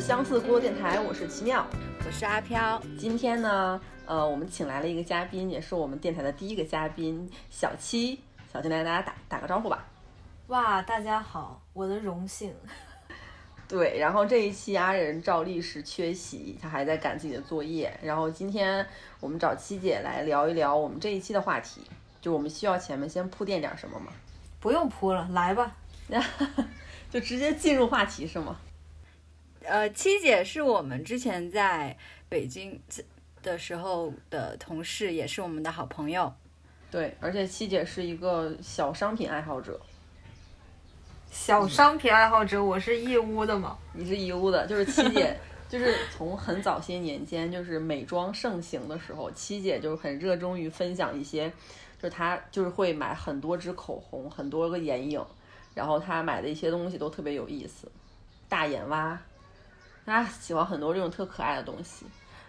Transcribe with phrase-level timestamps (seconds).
[0.00, 1.64] 相似锅电台，我是奇妙，
[2.04, 2.82] 我是阿飘。
[2.98, 8.20] 今天呢，呃，我们请来了一个嘉宾，也是我们电台的第一个嘉宾小七。
[8.52, 9.86] 小七来，大家打打个招呼吧。
[10.48, 12.52] 哇，大家好，我的荣幸。
[13.68, 17.96] 对，然后这一期阿仁照例是缺席，他还在赶自己的作业。
[18.02, 18.84] 然后今天
[19.20, 21.80] 我们找七姐来聊一聊我们这一期的话题，
[22.20, 24.12] 就我们需要前面先铺垫点什么吗？
[24.60, 25.72] 不用铺了，来吧，
[27.10, 28.56] 就直接进入话题是吗？
[29.66, 31.96] 呃，七姐是我们之前在
[32.28, 32.80] 北京
[33.42, 36.32] 的时候的同事，也是我们的好朋友。
[36.90, 39.80] 对，而且七姐是一个小商品爱好者。
[41.30, 43.76] 小商品爱好者，我是义乌的嘛？
[43.92, 45.36] 你是义乌的，就是七姐，
[45.68, 51.48] 就是从很早些年间，就是美妆盛行的时候，七姐就很热衷于分享一些，
[52.00, 55.24] 就是她就是会买很多支口红，很多个眼影，
[55.74, 57.90] 然后她买的一些东西都特别有意思，
[58.48, 59.20] 大眼蛙。
[60.04, 62.04] 大家喜欢很多这种特可爱的东西，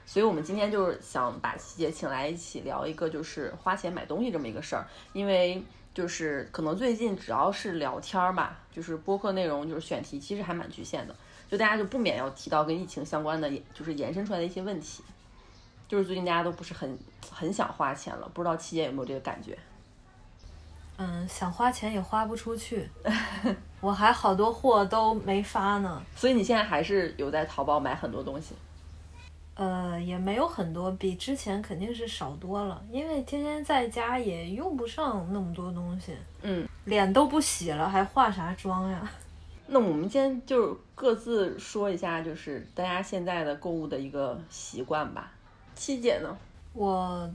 [0.06, 4.86] 所以我们今天就是想把七姐请来一起聊一个就是花钱买东西这么一个事儿。
[5.14, 11.16] 因为就是可能最近只要是聊天儿吧，就是播客内容就是选题其实还蛮局限的，
[11.50, 15.02] 就大家就不免要提到跟疫情相关的，就是延伸出来的一些问题。
[15.88, 16.98] 就是最近大家都不是很
[17.32, 19.58] 很想花钱了，不知道七姐有没有这个感觉？
[20.98, 22.90] 嗯，想花钱也花不出去，
[23.82, 26.02] 我还好多货都没发呢。
[26.16, 28.56] 所以你现在还是有在淘宝买很多东西？
[29.56, 36.16] 呃，也没有很多，比之前肯定是少多了，因为天天在家也用不上那么多东西。
[36.42, 39.12] 嗯，脸都不洗了，还化啥妆呀？
[39.68, 45.32] 那我们今天就各自说一下，就是大家现在的购物的一个习惯吧。
[45.74, 46.38] 七姐呢？
[46.74, 47.30] 我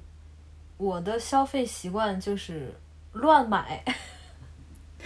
[0.79, 2.75] 我的消费习惯就是。
[3.13, 3.85] 乱买，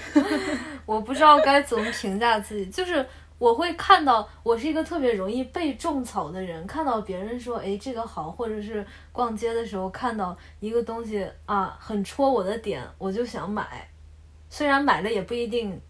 [0.85, 2.67] 我不知道该怎么评价自己。
[2.67, 3.05] 就是
[3.39, 6.67] 我会看到，我是一个特别容易被种草的人。
[6.67, 13.89] 看到别人说，哎，这个好，或者是逛街的时候看到一个东西啊，很戳我的点，我就想买。
[14.51, 15.81] 虽然买了也不一定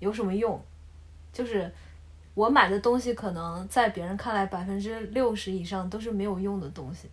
[0.00, 0.60] 有什么用，
[1.32, 1.72] 就是
[2.34, 7.08] 我买的东西可能在别人看来百分之六十以上都是没有用的东西。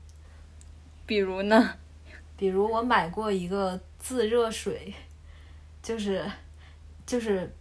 [1.06, 1.75] 比如呢？
[2.35, 3.79] 比如我买过一个。
[4.07, 4.94] 自热水，
[5.84, 6.23] 就是，
[7.06, 7.53] 就是，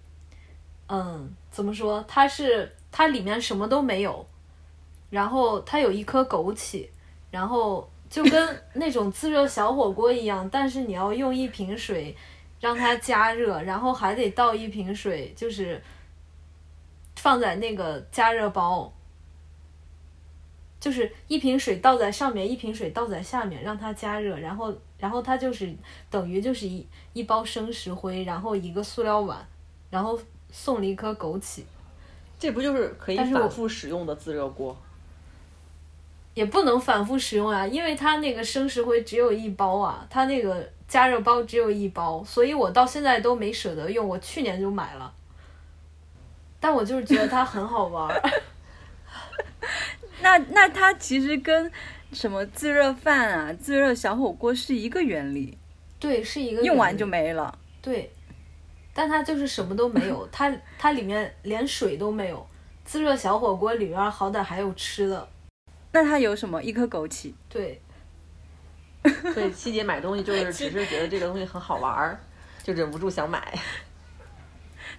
[0.87, 2.05] 嗯，怎么说？
[2.07, 4.25] 它是它里面什么都没有，
[5.11, 6.89] 然后它有一颗枸杞，
[7.33, 12.17] 然后就跟 那种自热小火锅一样，但是你要用一瓶水
[12.61, 15.83] 让它加热，然后还得倒一瓶水，就是
[17.17, 18.93] 放在那个加热包，
[20.79, 24.73] 就是一瓶水倒在上面，一瓶水倒在下面，让它加热，然后。
[24.99, 25.75] 然后它就是
[26.09, 29.47] 等于就是一一包生石灰，然后一个塑料碗，
[29.91, 30.19] 然后
[30.51, 31.63] 送了一颗枸杞，
[32.39, 34.77] 这不就是可以反复使用的自热锅？
[36.33, 44.09] 也不能反复使用啊，因为它那个生石灰只有一包啊，它那个加热包只有一包，所以我到现在都没舍得用。
[44.09, 45.13] 我去年就买了，
[46.59, 48.11] 但我就是觉得它很好玩。
[50.23, 51.71] 那那它其实跟。
[52.13, 55.59] 什么自热饭啊，自热小火锅是一个原理，
[55.99, 58.11] 对，是一个用完就没了，对，
[58.95, 62.47] 但它就是什么都没有， 它它里面连水都没有，
[62.85, 65.29] 自热小火锅里面好歹还有吃的，
[65.93, 66.63] 那它有什么？
[66.63, 67.81] 一颗枸杞，对，
[69.35, 72.19] 所以七姐买东西就是只是觉得这个东西很好玩儿，
[72.63, 73.53] 就忍不住想买，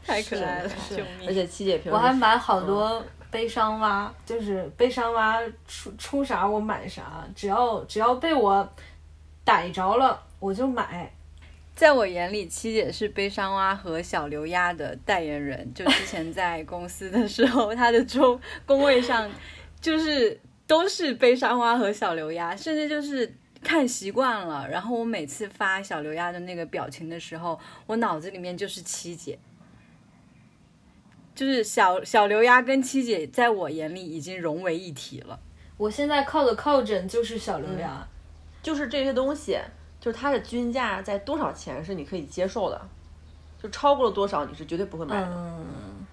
[0.05, 1.27] 太可爱了，救命！
[1.27, 3.03] 而且七姐平时我还买好多。
[3.29, 8.67] 悲伤蛙就是悲伤蛙出出啥我买啥，只要只要被我
[9.43, 11.11] 逮着了我就买。
[11.75, 15.71] 在我眼里，七姐是悲伤蛙和小刘鸭的代言人。
[15.75, 19.29] 就之前在公司的时候，她的桌工位上
[19.79, 23.31] 就是都是悲伤蛙和小刘鸭，甚至就是
[23.61, 24.67] 看习惯了。
[24.67, 29.37] 然后我每次发小刘鸭的那个表情的时候，我脑子里面就是七姐。
[31.37, 35.39] 就是小小刘丫跟七姐在我眼里已经融为一体了。
[35.77, 38.05] 我现在靠的靠枕就是小刘丫，
[38.63, 39.55] 就是这些东西，
[40.01, 42.89] 就是它的均价在多少钱是你可以接受的，
[43.61, 45.27] 就超过了多少你是绝对不会买的。
[45.27, 46.05] 嗯，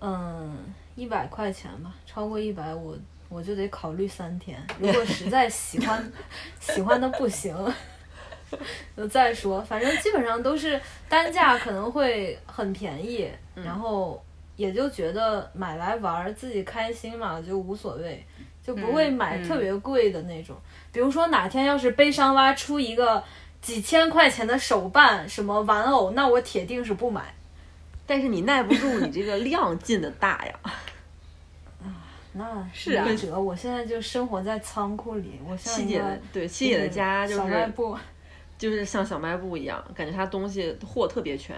[0.00, 0.56] 嗯，
[0.96, 2.96] 一百块钱吧，超过一百我
[3.28, 4.58] 我就得考虑三天。
[4.78, 6.10] 如果 实在喜欢，
[6.58, 7.54] 喜欢的不行。
[8.94, 10.78] 就再说，反正基本上都是
[11.08, 14.22] 单价可能会很便宜，然后
[14.56, 18.24] 也就觉得买来玩自己开心嘛，就无所谓，
[18.62, 20.56] 就不会买特别贵的那种。
[20.92, 23.22] 比如说哪天要是悲伤蛙出一个
[23.60, 27.34] 几千块钱的手办什么玩偶，那我铁定是不买。
[28.06, 30.54] 但是你耐不住你这个量进的大呀。
[32.34, 37.96] 那是啊没辙，我现在就生活在仓库里，我像七姐的对七姐的家就小卖是部。
[38.58, 41.56] 就是像小卖部一样，感觉她东西货特别全，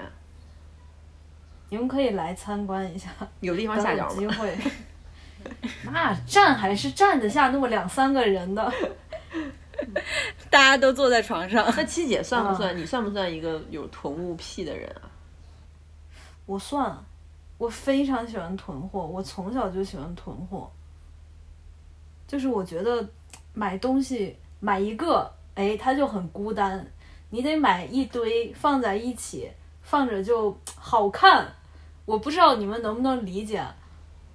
[1.74, 3.10] 你们可以来参观一下，
[3.40, 4.14] 有地方下脚吗？
[4.16, 4.56] 机会。
[5.92, 8.72] 那站还是站得下那么两三个人的，
[10.48, 11.66] 大家都坐在床上。
[11.76, 12.78] 那七姐算不啊算？
[12.78, 15.10] 你算不算一个有囤物癖的人啊？
[16.46, 16.96] 我算，
[17.58, 20.70] 我非常喜欢囤货，我从小就喜欢囤货。
[22.28, 23.06] 就是我觉得
[23.52, 26.86] 买东西买一个，哎，它就很孤单，
[27.30, 29.50] 你得买一堆放在一起，
[29.82, 31.52] 放着就好看。
[32.04, 33.64] 我不知道你们能不能理解，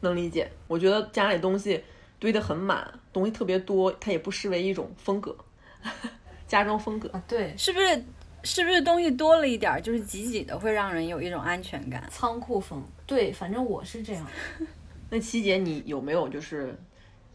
[0.02, 0.52] 能理解。
[0.68, 1.84] 我觉得家里东西
[2.20, 5.36] 堆得很满，东西特别多，它也不失为一种风格，
[6.48, 7.10] 家装风格。
[7.10, 8.04] 啊，对，是不是？
[8.42, 12.02] 是不是东西多了一点儿，就是挤挤的，会让人有一种安全感？
[12.10, 14.26] 仓库风，对，反正我是这样。
[15.12, 16.74] 那七姐，你有没有就是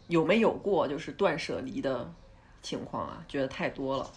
[0.07, 2.11] 有没有过就是断舍离的
[2.63, 3.23] 情况啊？
[3.27, 4.11] 觉得太多了。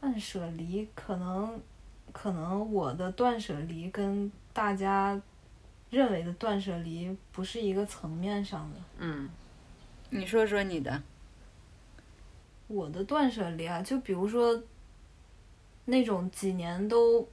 [0.00, 1.60] 断舍离可能，
[2.10, 5.20] 可能我的断舍离跟大家
[5.90, 8.80] 认为的断舍离不是一个层面上的。
[8.98, 9.28] 嗯，
[10.08, 11.02] 你说说你的。
[12.66, 14.62] 我的断舍离啊，就比如说
[15.84, 17.28] 那种几年都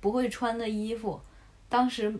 [0.00, 1.18] 不会穿的衣服，
[1.68, 2.14] 当时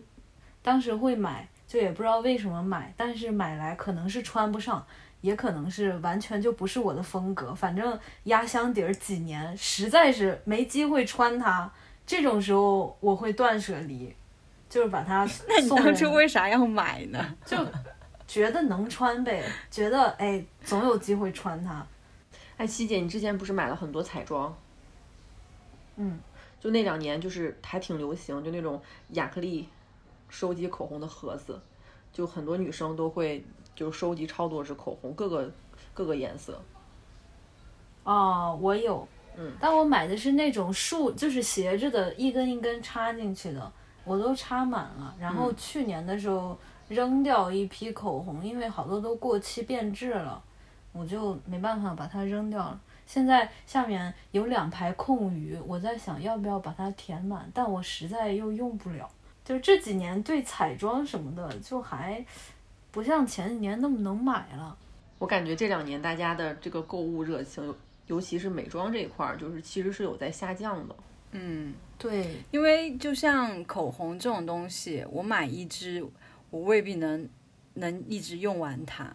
[0.63, 4.83] 当时会买，就也不知道为什么买，但是买来可能是穿不上，
[5.21, 7.53] 也可能是完全就不是我的风格。
[7.53, 11.71] 反正压箱底儿几年，实在是没机会穿它，
[12.07, 14.13] 这种时候我会断舍离，
[14.69, 17.23] 就是把它 那你当初为啥要买呢？
[17.45, 17.57] 就
[18.27, 21.85] 觉得能穿呗，觉得哎总有机会穿它。
[22.57, 24.55] 哎，七姐，你之前不是买了很多彩妆？
[25.95, 26.19] 嗯，
[26.59, 29.69] 就那两年就是还挺流行，就那种亚克力
[30.27, 31.59] 收集口红的盒子，
[32.11, 35.51] 就很多女生都会就收集超多支口红，各个
[35.93, 36.59] 各个颜色。
[38.03, 43.71] 哦，我有，嗯，但我买的是那种竖，就是斜着的，一根一根插进去的，
[44.07, 45.13] 我都插满了。
[45.19, 46.57] 然后嗯去年的时候
[46.87, 50.41] 扔掉一批口红，因为好多都过期变质了，
[50.93, 52.79] 我就没办法把它扔掉了。
[53.05, 59.09] 现在下面有两排空余，我在想要不要把它填满，但我实在又用不了。
[59.45, 62.25] 就这几年对彩妆什么的，就还
[62.91, 64.77] 不像前几年那么能买了。
[65.19, 67.75] 我感觉这两年大家的这个购物热情，尤
[68.07, 70.95] 尤其是美妆这一块儿，就是其实是有在下降的。
[71.31, 76.05] 嗯，对，因为就像口红这种东西，我买一支，
[76.49, 77.27] 我未必能
[77.73, 79.11] 能一直用完它。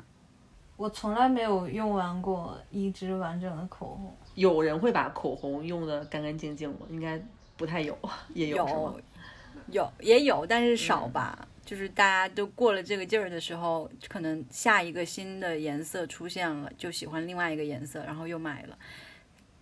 [0.76, 4.12] 我从来没有用完过一支完整的口红。
[4.34, 6.78] 有人会把口红用的干干净净吗？
[6.90, 7.20] 应该
[7.56, 7.96] 不太有，
[8.34, 9.00] 也有有？
[9.70, 11.46] 有也有，但是少吧。
[11.64, 18.76] 就是大家都过了这个劲儿的时候，可能下一个新的颜色出现了，就喜欢另外一个颜色，然后又买了。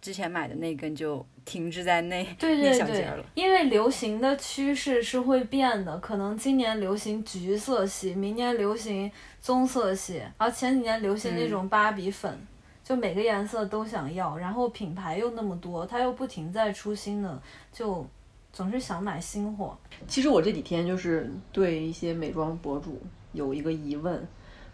[0.01, 9.11] 之前买的那根就停滞在那那对对对小节了。，因为流行的趋势是会变的，可能今年流行橘色系，明年流行
[9.41, 12.39] 棕色系，然后前几年流行那种芭比粉，
[12.83, 18.07] 就每个颜色都想要，然后品牌又那么多，它又不停在出新的，就
[18.53, 19.77] 总是想买新货。
[20.09, 23.01] 其实我这几天就是对一些美妆博主
[23.33, 24.27] 有一个疑问，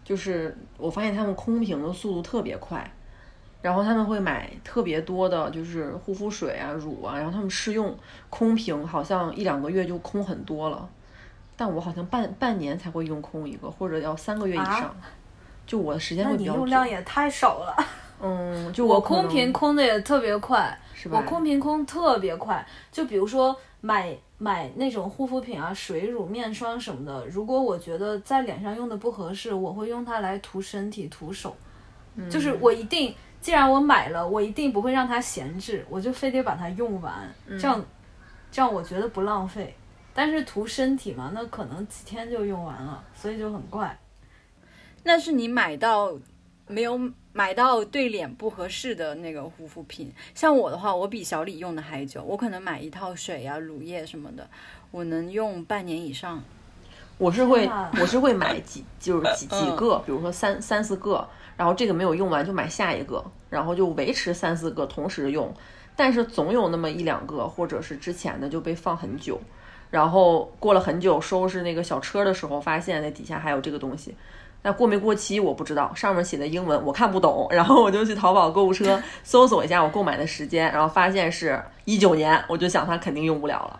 [0.03, 2.89] 就是我发现他们空瓶的速度特别快，
[3.67, 7.93] 然后他们会买特别多的，就是护肤水啊、乳啊，然后他们试用
[8.29, 10.87] 空瓶，好像一两个月就空很多了，
[11.57, 14.95] 但我好像半半年才会用空一个，或者要三个月以啊上，
[15.65, 16.59] 就我的时间那你会比较久。
[16.59, 17.75] 用量也太少了。
[18.21, 21.17] 嗯，就我空瓶空的也特别快，是吧？
[21.17, 31.53] 我空瓶空特别快，就比如说买买那种护肤品啊、水乳、面霜什么的，如果我觉得在脸上用的不合适，我会用它来涂身体、涂手。
[32.19, 37.85] 嗯就是我一定，既然我买了，我一定不会让它闲置，我就非得把它用完，嗯这样
[38.51, 39.75] 这样我觉得不浪费。
[40.13, 43.97] 但是涂身体嘛，那可能几天就用完了，所以就很怪。
[45.03, 46.11] 那是你买到
[46.67, 46.99] 没有
[47.31, 50.11] 买到对脸不合适的那个护肤品。
[50.33, 54.49] 像我的话，我比小李用的还久，我可能买一套水啊、乳液什么的，
[54.89, 56.43] 我能用半年以上。
[57.17, 57.69] 我是会
[57.99, 65.51] 我是会买几就是几几嗯个，比如说三三四个，然后这个没有用完就买下一个，然后就维持三四个同时用，
[65.95, 69.39] 但是总有那么一两个或者是之前的就被放很久，
[69.89, 74.15] 然后过了很久收拾那个小车的时候，发现那底下还有这个东西。
[74.63, 83.79] 那过没过期我不知道，上面写的英文我看不懂，然后我就去淘宝购物车搜索一下我购买的时间，然后发现是一九年，我就想它肯定用不了了。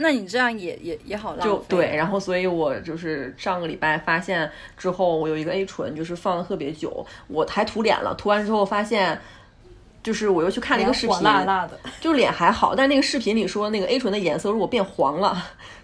[0.00, 1.44] 那你这样也也也好浪费。
[1.44, 9.20] 就对，然后所以我就是上个礼拜发现之后，我有一个 A 醇，就是放的特别久，我还涂脸了，涂完之后发现，
[10.02, 15.36] 就是我又去看了一个视频，火辣辣的，就脸还好，但那个视频里说那个 A 醇的颜色如果变黄了，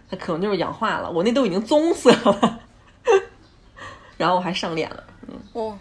[0.09, 2.61] 它可能就是氧化了，我那都已经棕色了，
[4.17, 5.79] 然后我还上脸了，嗯，我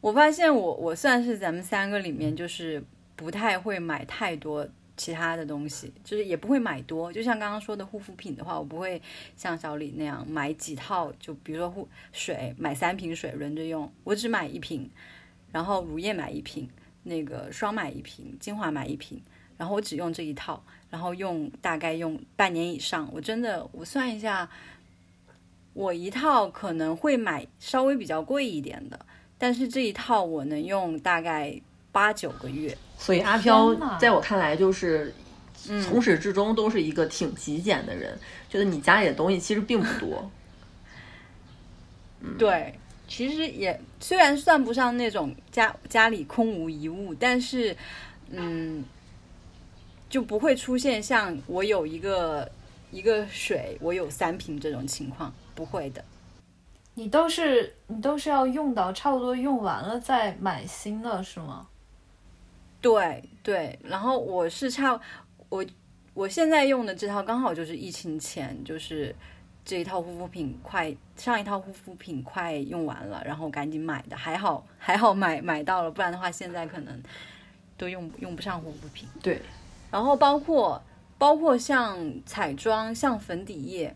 [0.00, 2.82] 我发现我我算是咱们三个里面就是
[3.14, 4.66] 不太会买太多
[5.00, 7.10] 其他的东西，就是也不会买多。
[7.10, 9.00] 就像刚刚说的护肤品的话，我不会
[9.34, 14.90] 像小李那样买几套，就比如说护水买三瓶水轮着用，我只买一瓶，
[15.50, 16.68] 然后乳液买一瓶，
[17.04, 19.18] 那个霜买一瓶，精华买一瓶，
[19.56, 23.08] 然后我只用这一套，然后用大概用半年以上。
[23.10, 24.50] 我真的我算一下，
[25.72, 29.06] 我一套可能会买稍微比较贵一点的。
[29.38, 31.58] 但是这一套我能用大概
[31.90, 35.12] 八九个月，所以阿飘在我看来就是
[35.82, 38.16] 从始至终都是一个挺极简的人，
[38.50, 40.30] 觉得你家里的东西其实并不多。
[42.38, 42.78] 对，
[43.08, 47.74] 其实也虽然算不上那种家家里空无一物，但是
[48.28, 48.84] 嗯，
[50.10, 52.46] 就不会出现像我有一个
[52.90, 56.04] 一个水，我有三瓶这种情况，不会的。
[56.92, 61.66] 你都是你都是要用到差不多用完了再买新的是吗？
[62.80, 64.98] 对对，然后我是差
[65.48, 65.64] 我
[66.14, 69.14] 我现在用的这套刚好就是疫情前，就是
[69.64, 77.00] 这一套护肤品快上一套护肤品快用完了，然后赶紧买的，还好 还好买买到了，不然的话现在可能
[77.76, 79.08] 都用用不上护肤品。
[79.22, 79.40] 对，
[79.90, 80.82] 然后包括
[81.18, 83.94] 包括像彩妆，像粉底液，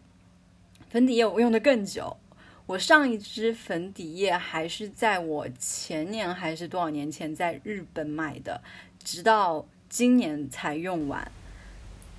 [0.90, 2.16] 粉底液我用的更久。
[2.66, 8.60] 我上一支粉底液还是在我前年还是多少年前在日本买的，
[9.02, 11.30] 直到今年才用完。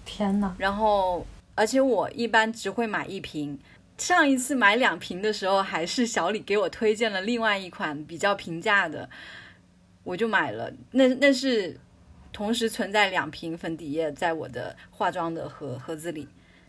[0.06, 1.26] 天呐，然后，
[1.56, 3.60] 而且我一般只会买一瓶。
[3.98, 9.10] 上一次买两瓶的时候，还是小李给我推荐了另外一款比较平价的，
[10.04, 10.72] 我就买了。
[10.92, 11.80] 那那是
[12.32, 16.28] 同时存在两瓶粉底液在我的化妆的盒盒子里。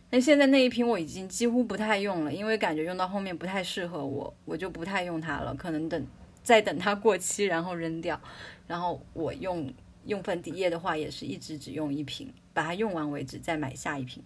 [0.09, 5.53] 那现在那一瓶我已经几乎不太用了，因为感觉用到后面不太适合我，我就不太用它了。
[5.55, 6.07] 可能等
[6.41, 8.19] 再等它过期，然后扔掉。
[8.67, 9.73] 然后我用
[10.05, 14.23] 用粉底液的话，也是一直只用一瓶，把它用完为止，再买下一瓶。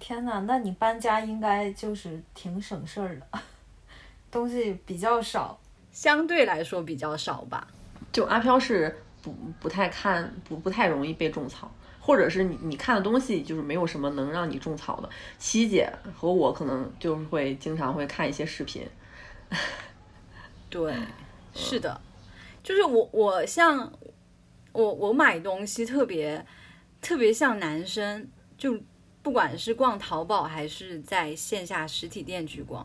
[0.00, 3.40] 天呐，那你搬家应该就是挺省事儿的，
[4.32, 5.60] 东西比较少。
[5.92, 7.68] 相对来说比较少吧。
[8.10, 11.70] 就阿飘是不不太看不不太容易被种草，
[12.04, 15.08] 或者是你你看的东西就是没有什么能让你种草的。
[15.38, 18.84] 七姐和我可能就是会经常会看一些视频，
[20.68, 20.92] 对，
[21.54, 22.00] 是的，
[22.60, 23.92] 就是我我像
[24.72, 26.44] 我我买东西特别
[27.00, 28.28] 特别像男生，
[28.58, 28.76] 就
[29.22, 32.84] 不管是逛淘宝还是在线下实体店去逛，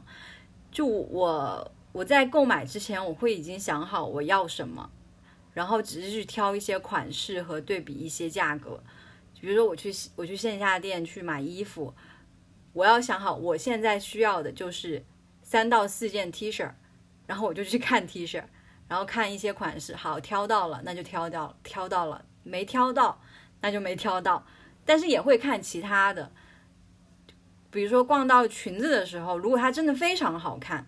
[0.71, 4.91] 就我我在购买之前我会已经想好我要什么，
[5.55, 8.79] 然后只是去挑一些款式和对比一些价格。
[9.39, 11.94] 比如说我去我去线下店去买衣服，
[12.74, 15.03] 我要想好我现在需要的就是
[15.41, 16.72] 三到四件 T 恤。
[17.27, 18.41] 然后我就去看 T 恤，
[18.88, 23.20] 然后看一些款式，好挑到了那就挑到，挑到了没挑到
[23.60, 24.48] 那就没挑到，
[24.86, 26.32] 但是也会看其他的，
[27.70, 30.88] 比如说逛到裙子的时候，如果它真的非常好看，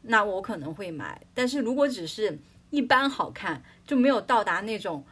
[0.00, 2.38] 那我可能会买，但是如果只是
[2.70, 5.04] 一般好看，就没有到达那种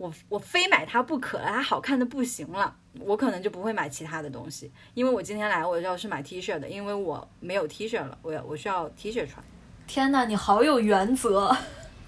[0.00, 9.44] 我我非买它不可了，它好看的不行了，我可能就不会买其他的东西，因为我今天来我要是买 T 恤的，因为我没有 T 恤了，我要我需要 T 恤穿。
[9.86, 11.54] 天呐，你好有原则。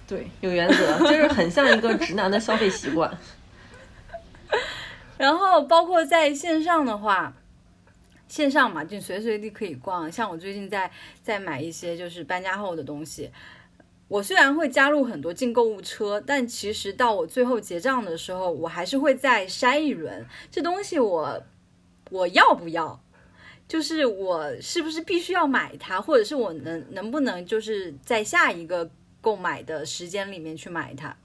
[0.08, 3.14] 对，有原则，就是很像一个直男的消费习惯。
[5.18, 7.34] 然后包括在线上的话，
[8.26, 10.10] 线上嘛，就随时随地可以逛。
[10.10, 10.90] 像我最近在
[11.22, 13.30] 在买一些就是搬家后的东西，
[14.12, 21.42] 我虽然会加入很多进购物车，但其实到我最后结账的时候，我还是会再筛一轮，这东西我
[22.10, 23.02] 我要不要？
[23.66, 28.90] 就是我是不是必须要买它，或者是我能能不能就是在下一个
[29.22, 31.16] 购买的时间里面去买它，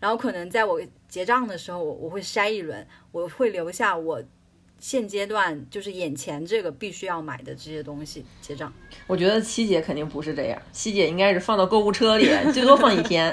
[0.00, 4.22] 然后可能在我结账的时候，我我会筛一轮，我会留下我
[4.82, 8.70] 现阶段就是眼前这个必须要买的这些东西结账。
[9.06, 13.32] 我觉得七姐肯定不是这样，七姐应该是放到购物车里，最多放一天。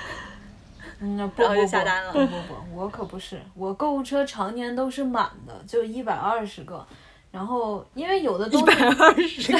[1.00, 6.86] 嗯，不不下单了不不不，我可不是，我购物车常年都是满的，就一百二十个。
[7.30, 9.58] 然后因为有的东西，二十个，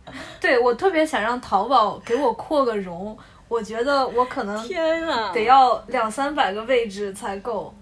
[0.40, 3.14] 对我特别想让淘宝给我扩个容，
[3.46, 5.32] 我觉得我可能天啊！
[5.34, 7.74] 得要两三百个位置才够。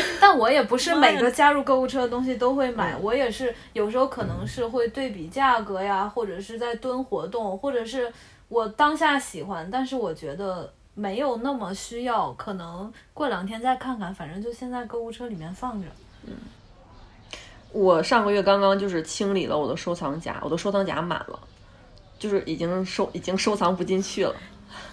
[0.20, 8.12] 但我也不是每个加入购物车的东西都会买，我也是有时候可能是会对比价格呀，或者是在蹲活动，或者是
[8.48, 15.88] 我当下喜欢，但是我觉得没有那么需要，可能过两天再看看，反正就先在购物车里面放着。
[16.26, 16.32] 嗯
[17.70, 21.38] 我上个月刚刚就是清理了我的收藏夹，我的收藏夹满了，
[22.18, 24.34] 就是已经收已经收藏不进去了。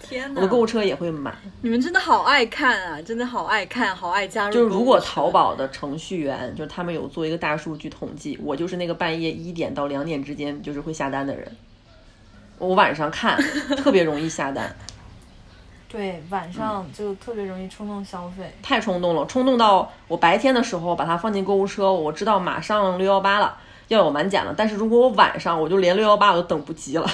[0.08, 4.54] 天我的购物车也会满，你们真的好爱看啊，真的好爱看，好爱加入。
[4.54, 11.52] 就是如果淘，宝的程序员，就是他们有做一个大数据统计，我就是那个半夜一点到两点之间就是会下单的人。
[12.58, 13.38] 我晚上看
[13.76, 14.74] 特别容易下单，
[15.90, 18.54] 对，晚上就特别容易冲动消费。
[18.64, 23.58] 太冲动了，冲动到我白天的时候把它放进购物车，我知道马上六幺八了，
[23.90, 24.54] 要有满减了。
[24.56, 27.10] 但是如果我晚上，我就连六幺八我都等不及了，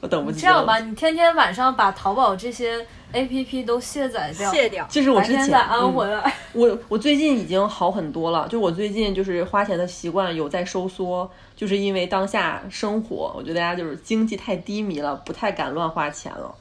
[0.00, 0.40] 我等不及了。
[0.42, 4.86] 这样吧，你天天晚上把淘宝这些 A P P 都卸载掉，卸掉。
[4.90, 6.34] 就是我之前白天再安嗯回来。
[6.52, 16.54] 我我最近已经好很多了，就我最近就是花钱的习惯有在收缩，就是因为当下生活，我觉得大家就是经济太低迷了，不太敢乱花钱了。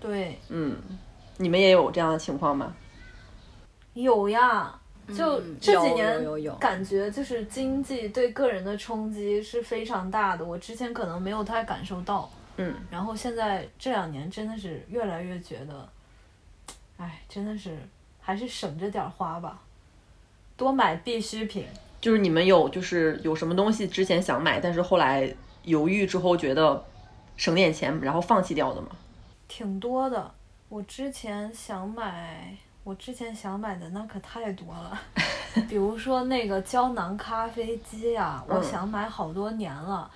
[0.00, 0.76] 对，嗯，
[1.36, 2.74] 你们也有这样的情况吗？
[3.94, 4.74] 有呀。
[5.16, 15.88] 就这几年有有有感觉就是经济对个人的冲击是非常大的，我之前可能没有太感受到，嗯，然后现在这两年真的是越来越觉得，
[16.96, 17.78] 哎，真的是
[18.20, 19.60] 还是省着点儿花吧，
[20.56, 21.66] 多买必需品。
[22.00, 25.34] 就是你们有就是有什么东西之前想买，但是后来
[25.64, 26.84] 犹豫之后觉得
[27.36, 28.88] 省点钱，然后放弃掉的吗？
[29.48, 30.32] 挺多的。
[30.68, 35.00] 我之前想买，我之前想买的那可太多了，
[35.68, 40.10] 比如说那个胶囊咖啡机呀、我嗯想买好多年了。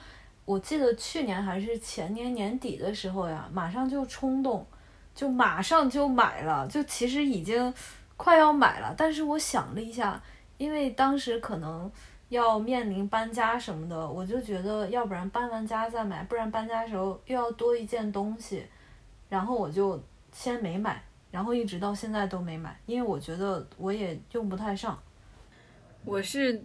[0.51, 4.67] 我记得去年还是前年年底的时候呀，马上就冲动，
[5.15, 7.73] 就马上就买了，就其实已经
[8.17, 10.21] 快要买了，但是我想了一下，
[10.59, 11.89] 因为当时可能
[12.31, 18.67] 要面临搬家什么的，我就觉得要不然搬完家再买，不然搬家的时候又要多一件东西，
[19.29, 25.01] 然后我就先没买，然后一直到现在都没买，因为我觉得我也用不太上。
[26.05, 26.61] 我是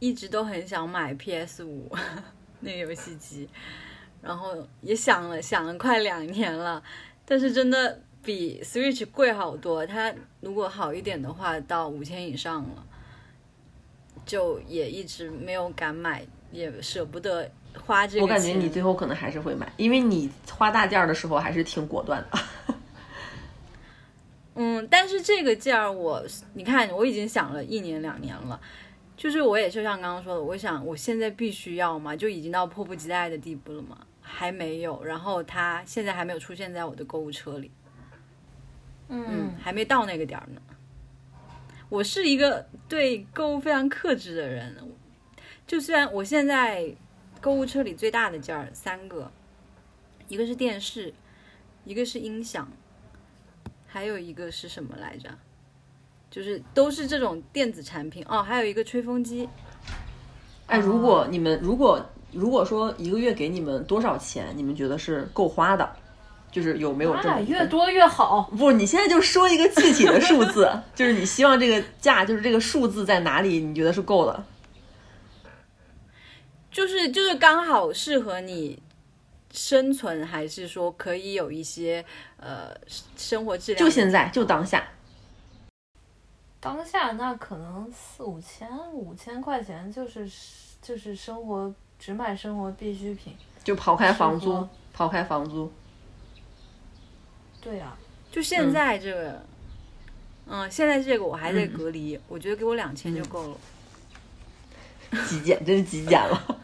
[0.00, 1.90] 一直都很想买 PS 五
[2.60, 3.48] 那个游戏机，
[4.22, 6.82] 然后也想了想了快两年了，
[7.24, 9.86] 但是真的比 Switch 贵好多。
[9.86, 12.84] 它如果好一点的话，到五千以上了，
[14.24, 22.38] 就也一直没有敢买，也舍不得花这个我感觉你最后可能还是会买，因为你花大件儿的时候还是挺果断的。
[24.58, 28.58] 嗯，但是这个件儿我，你看我已经想了一年两年了，
[29.16, 37.70] 就是我也就像刚刚说的，我想我现在必须要嘛，就已经到迫不及待的地步了嘛，还没有，然后它现在还没有出现在我的购物车里，
[39.08, 40.60] 嗯，还没到那个点儿呢。
[41.88, 44.76] 我是一个对购物非常克制的人，
[45.66, 46.94] 就虽然我现在
[47.40, 49.32] 购物车里最大的件儿三个，
[50.28, 51.14] 一个是电视，
[51.84, 52.70] 一个是音响。
[53.86, 55.30] 还有一个是什么来着？
[56.36, 59.48] 就是都是这种电子产品哦，还有一个吹风机。
[60.66, 61.98] 哎，如果你们如果
[62.30, 65.90] 如果说一个月给你们多少钱，你们觉得是够花的？
[66.52, 68.50] 就是有没有这么哎，越多越好。
[68.58, 73.60] 不，你现在就说一个具体的数字， 就是你希望这个价，就是这个数字在哪里？
[73.60, 74.44] 你觉得是够的？
[76.70, 78.78] 就是就是刚好适合你
[79.50, 82.04] 生存，还是说可以有一些
[82.36, 82.68] 呃
[83.16, 83.78] 生活质量？
[83.82, 84.86] 就现在，就当下。
[86.60, 90.28] 当下那可能四五千、五千块钱就是
[90.82, 93.36] 就是生活只买生活必需品。
[93.62, 95.72] 就抛开房租抛开房租，
[97.60, 97.96] 对呀、
[98.30, 99.44] 就现在这个，
[100.46, 103.56] 嗯现在这个我还在隔离，我觉得给我两千就够了。
[105.26, 106.60] 极简，真是极简了。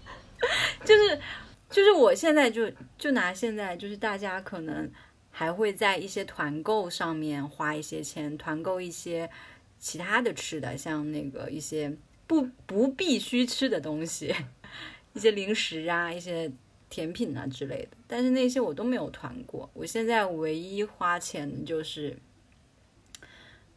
[0.84, 1.20] 就是
[1.68, 4.90] 就是我现在就就拿现在就是大家可能
[5.40, 9.30] 还会在一些团购上面花一些钱，团购一些
[9.78, 14.34] 其他的吃的，像那个一些不不必须吃的东西，
[15.14, 16.52] 一些零食啊，一些
[16.90, 17.96] 甜品啊之类的。
[18.06, 22.18] 但是那些我都没有团过，我现在唯一花钱就是，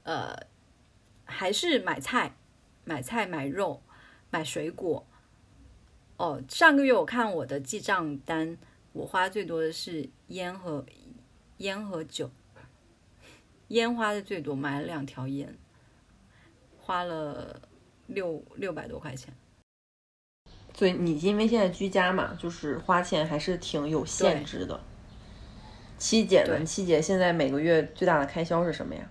[0.03, 0.35] 呃，
[1.23, 2.35] 还是买菜、
[2.83, 3.81] 买菜、买肉、
[4.29, 5.07] 买水果。
[6.17, 8.57] 哦，上个月我看我的记账单，
[8.91, 10.85] 我花最多的是烟和
[11.63, 12.29] 烟和酒，
[13.69, 15.57] 烟花的最多，买了两条烟，
[16.77, 17.61] 花了
[18.07, 19.33] 六六百多块钱。
[20.73, 24.77] 所以你因为现在居家嘛，就是花钱还是挺有限制的。
[25.97, 26.65] 七姐呢？
[26.65, 29.09] 七姐现在每个月最大的开销是什么呀？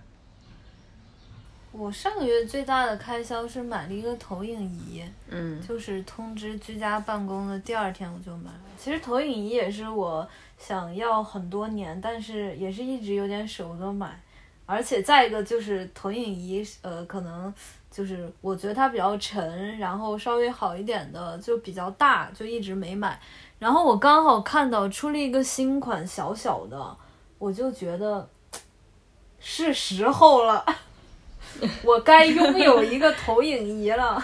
[1.73, 8.59] 我上个月最大的开销是买了一个投影仪，嗯就是通知居家办公的第二天我就买了。
[8.77, 14.17] 其实投影仪也是我想要很多年，但是也是一直有点舍不得买。
[14.65, 17.53] 而且再一个就是投影仪，呃，可能
[17.91, 23.19] 就是我觉得它比较沉，然后稍微好一点的就比较大，就一直没买。
[23.59, 26.95] 然后我刚好看到出了一个新款小小的，
[27.37, 28.29] 我就觉得
[29.37, 30.65] 是时候了，
[31.83, 34.23] 我该拥有一个投影仪了，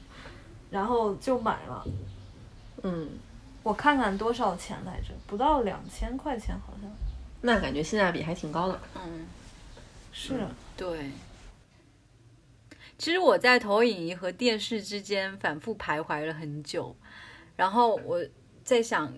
[0.70, 1.84] 然后就买了。
[2.82, 3.08] 嗯，
[3.62, 6.90] 我看看多少钱来着，不到两千块钱好像
[7.42, 8.80] 那感觉性价比还挺高的。
[8.96, 9.26] 嗯，
[10.12, 10.34] 是。
[10.76, 11.10] 对。
[12.98, 16.94] 其实我在投影仪和电视之间反复徘徊了很久，
[17.56, 18.22] 然后我
[18.62, 19.10] 在想，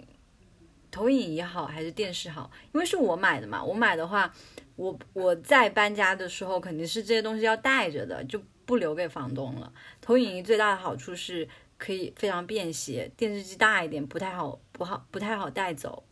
[0.91, 2.49] 投影仪好还是电视好？
[2.73, 4.33] 因为是我买的嘛，我买的话，
[4.77, 9.73] 我我在搬家的时候肯定是这些东西要带着的，就不留给房东了。
[10.01, 16.05] 投影仪最大的好处是可以非常便携，电视机大一点不太好不好不太好带走。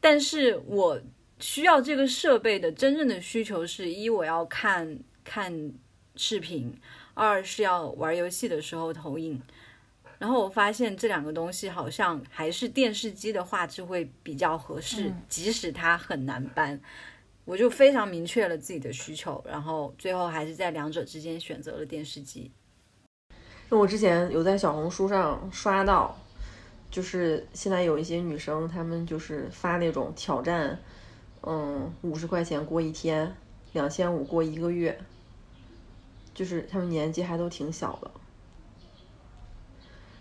[0.00, 1.00] 但是我
[1.40, 5.72] 需要这个设备的真正的需求是一我要看看
[6.14, 6.78] 视频，
[7.14, 9.42] 二是要玩游戏的时候投影。
[10.18, 16.80] 然后我发现这两个东西好像还是电视机的画质会比较合适，嗯即使它很难搬。
[17.46, 22.50] 我就非常明确了自己的需求，然后最后还是在两者之间选择了电视机。
[23.70, 26.18] 那我之前有在小红书上刷到，
[26.90, 30.76] 就是现在有一些女生，她们就是发那种挑战，
[31.42, 33.36] 嗯，五十块钱过一天，
[33.72, 34.98] 两千五过一个月，
[36.34, 38.10] 就是她们年纪还都挺小的。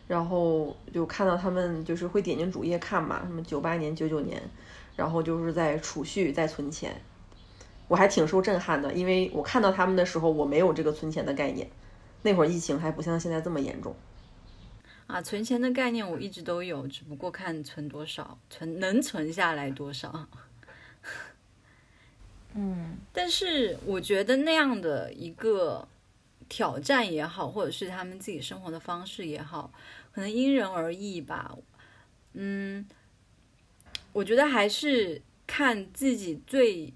[0.07, 4.39] 然后就看到他们就是会点进主页看嘛，什么九八年、九九年，
[4.95, 7.01] 然后就是在储蓄、在存钱，
[7.87, 11.69] 我还挺受震撼的，因为我看到他们的时候，我没有这个存钱的概念。
[12.23, 13.95] 那会儿疫情还不像现在这么严重。
[15.05, 20.27] 啊，存钱的概念我一直都有，只不过看存多少，存能存下来多少。
[22.55, 25.87] 嗯，但是我觉得那样的一个
[26.49, 29.71] 挑战也好，或者是他们自己生活的方式也好，
[30.11, 31.55] 可能因人而异吧。
[32.33, 32.87] 嗯，
[34.13, 36.91] 我觉得还是看自己最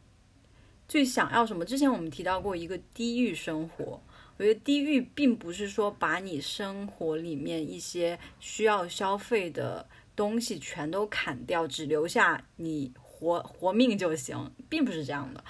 [0.89, 1.63] 最想要什么。
[1.63, 4.02] 之前我们提到过一个低欲生活，
[4.38, 15.43] 我觉得低欲并不是说把你生活里面一些需要消费的东西全都砍掉，只留下你活活命就行，并不是这样的。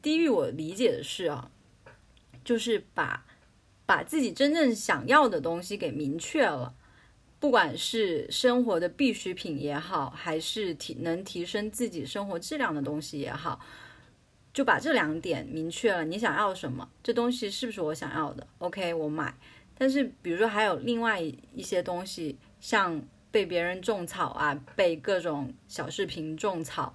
[0.00, 1.50] 低欲我理解的是啊，
[2.42, 3.26] 就是把
[3.84, 6.74] 把自己真正想要的东西给明确了，
[7.38, 13.60] 不管是生活的必需品也好，还是提能提升自己生活质量的东西也好，
[14.52, 19.34] 就把这两点明确了，你想要什么，这东西是不是我想要的？OK，我买。
[19.76, 26.92] 但是比如说还有另外一些东西，像被别人种草啊，被各种小视频种草，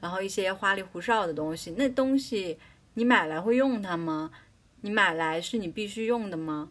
[0.00, 2.58] 然后一些花里胡哨的东西，那东西
[2.94, 4.32] 你买来会用它吗？
[4.80, 6.70] 你买来是你必须用的吗？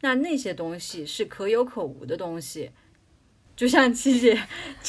[0.00, 2.70] 那那些东西是可有可无的东西，
[3.56, 4.38] 就像七姐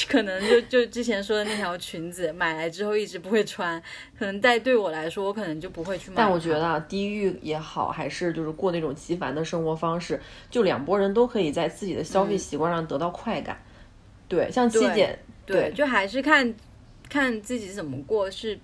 [0.09, 3.81] 可能就就之前说的那条裙子，买来之后一直不会穿，
[4.19, 6.15] 可能在对我来说，我可能就不会去买。
[6.17, 10.19] 但我觉得啊，低欲也好，还是就是过那种极繁的生活方式，
[10.51, 13.57] 就两拨人都可以在自己的消费习惯上得到快感。
[14.27, 16.53] 对，像七对姐，对，就还是看
[17.09, 18.59] 看自己怎么过是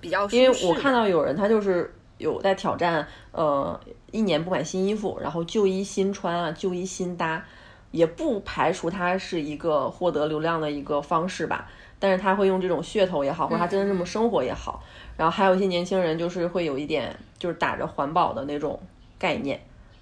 [0.00, 0.36] 比较舒适。
[0.36, 3.78] 因为我看到有人他就是有在挑战，呃，
[4.10, 7.44] 一年不买新衣服，然后旧衣新穿啊，旧衣新搭，
[7.92, 11.70] 也不排除它是一个获得流量的一个方式吧。
[12.00, 14.82] 但是他会用这种噱头也好，或者他真的这么生活也好，
[15.16, 18.76] 然后还有一些年轻人就是会有一点就是打着环保的那种
[19.20, 19.60] 概念，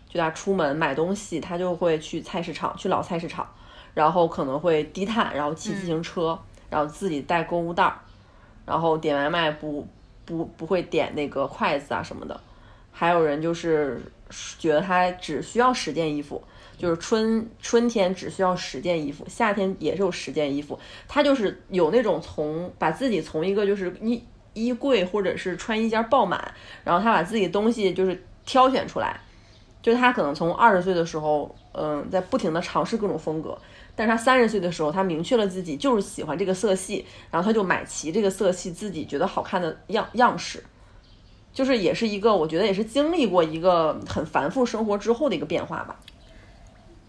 [0.09, 3.47] 就他出门买东西，他就会去菜市场，去老菜市场，
[3.93, 6.39] 然后可能会低碳，然后骑自行车，
[6.71, 8.01] 然后自己带购物袋儿，
[8.65, 9.87] 然后点外卖不
[10.25, 12.41] 不不会点那个筷子啊什么的。
[12.91, 14.01] 还有人就是
[14.59, 16.43] 觉得他只需要十件衣服，
[16.81, 20.79] 就是春春天只需要十件衣服，夏天也是有十件衣服。
[21.07, 29.21] 他就是有那种从把自己从一个就是衣衣柜或者是穿衣间爆满，然后他把自己东西就是挑选出来，
[29.83, 33.57] 就是他可能从二十岁的时候，嗯，在不停的尝试各种风格，
[33.95, 40.65] 但是他三十岁的时候，他明确了自己就是喜欢这个色系，然后他就买齐这个色系自己觉得好看的样样式。
[41.53, 45.99] 就是也是一个，我觉得也是经历过一个很繁复生活之后的一个变化吧。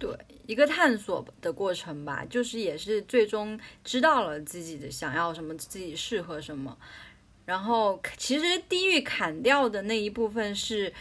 [0.02, 6.76] 对一个探索的过程吧，就是也是最终知道了自己的想要什么，自己适合什么。
[7.46, 10.92] 然后其实地狱砍掉的那一部分是，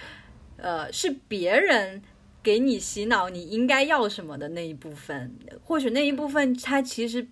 [0.58, 2.02] 呃，是别人
[2.42, 5.34] 给你洗脑你应该要什么的那一部分，
[5.64, 7.26] 或许那一部分它其实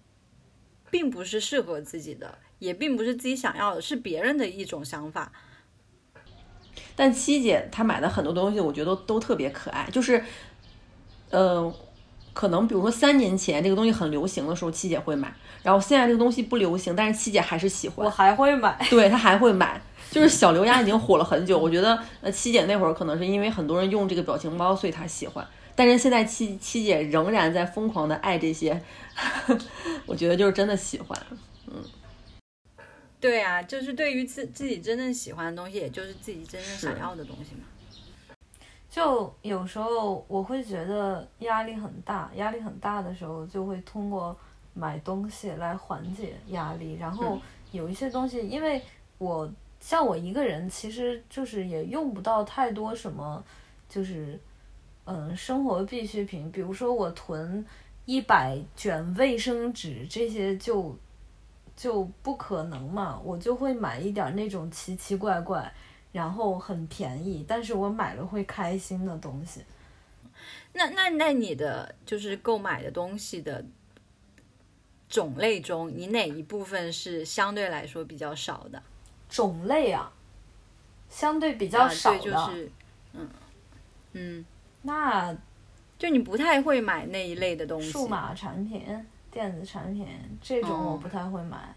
[0.90, 5.30] 并不是适合自己的，也并不是自己想要的，是别人的一种想法。
[6.94, 10.24] 但七姐她买的很多东西，我觉得都特别可爱，就是，
[11.30, 11.72] 呃，
[12.32, 18.78] 可能比如说三年前这个东西很流行的时候，七姐会买，然后现在这个东西不流行，但是七姐还是喜欢，我还会买。
[18.90, 19.80] 对她还会买。
[20.10, 25.46] 就是小刘丫已经火了很久，我觉得呃七姐那会儿可能是因为很多人用这个表情包，所以她喜欢。
[25.74, 28.82] 但是现在七七姐仍然在疯狂的爱这些，
[30.06, 31.20] 我觉得就是真的喜欢，
[31.66, 31.74] 嗯。
[33.20, 37.64] 对啊，就是对于自自己真正喜欢的东西，也就是自己真正想要的东西嘛。
[38.98, 44.36] 就有时候我会觉得压力很大，压力很大的时候，就会通过
[44.74, 46.94] 买东西来缓解压力。
[46.94, 47.38] 然后
[47.70, 48.82] 有一些东西，因为
[49.18, 53.44] 我像我一个人，其实就是也用不到太多什么，
[53.88, 54.36] 就是
[55.04, 57.64] 嗯生活必需品，比如说我囤
[58.04, 60.96] 一百卷卫生纸这些就。
[61.76, 65.72] 就不可能嘛，我就会买一点那种奇奇怪怪，
[66.18, 69.62] 然后很便宜，但是我买了会开心的东西。
[70.72, 73.64] 那那那你的就是购买的东西的
[75.08, 78.82] 种类中，你哪一部分是相对来说比较少的？
[79.28, 80.12] 种类啊，
[81.08, 82.72] 相对比较少的，就是
[83.12, 83.30] 嗯
[84.14, 84.44] 嗯，
[84.82, 85.32] 那
[85.96, 88.84] 就你不太会买那一类的东西，数码产品。
[89.30, 90.08] 电子产品
[90.42, 91.72] 这种我不太会买，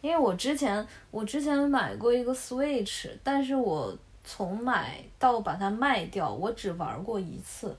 [0.00, 7.76] 因为我之前我之前买过一个 Switch，但是我从买到把它卖掉，我只玩过一次，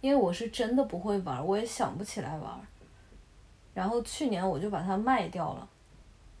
[0.00, 2.60] 因为我是真的不会玩，我也想不起来玩。
[3.72, 5.68] 然后去年我就把它卖掉了，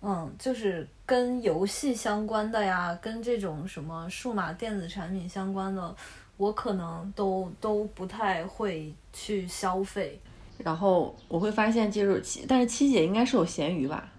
[0.02, 5.94] 嗯，就是跟游戏相关的呀，跟这种什么数码电子产品相关的，
[6.36, 10.18] 我可能都都不太会去消费。
[10.58, 14.10] 然后我会发现，就是七，但是七姐应该是有闲鱼吧？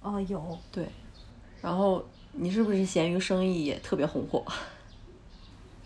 [0.00, 0.58] 哦，有。
[0.70, 0.86] 对。
[1.62, 4.44] 然后你是不是闲鱼生意也特别红火？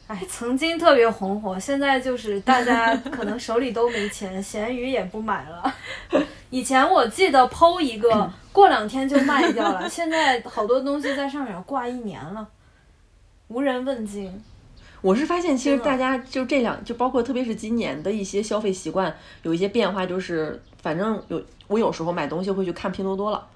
[0.07, 5.73] 哎，曾经特别红火，现在就是大家可能手里都没钱， 咸鱼也不买了。
[6.51, 12.49] 以前我记得剖一个，过两天就卖掉了，现在好多东西在上面挂一年了，
[13.46, 14.42] 无人问津。
[15.01, 23.46] 我是发现，其实大家就这两，就包括特别是今年的一些消费习惯有一些变化，就是反正有我有时候买东西会去看拼多多了，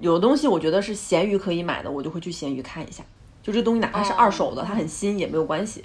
[0.00, 3.04] 有的东西我觉得是闲鱼可以买的，我就会去闲鱼看一下。
[3.42, 5.84] 就这东西哪怕是二手的，它很新也没有关系。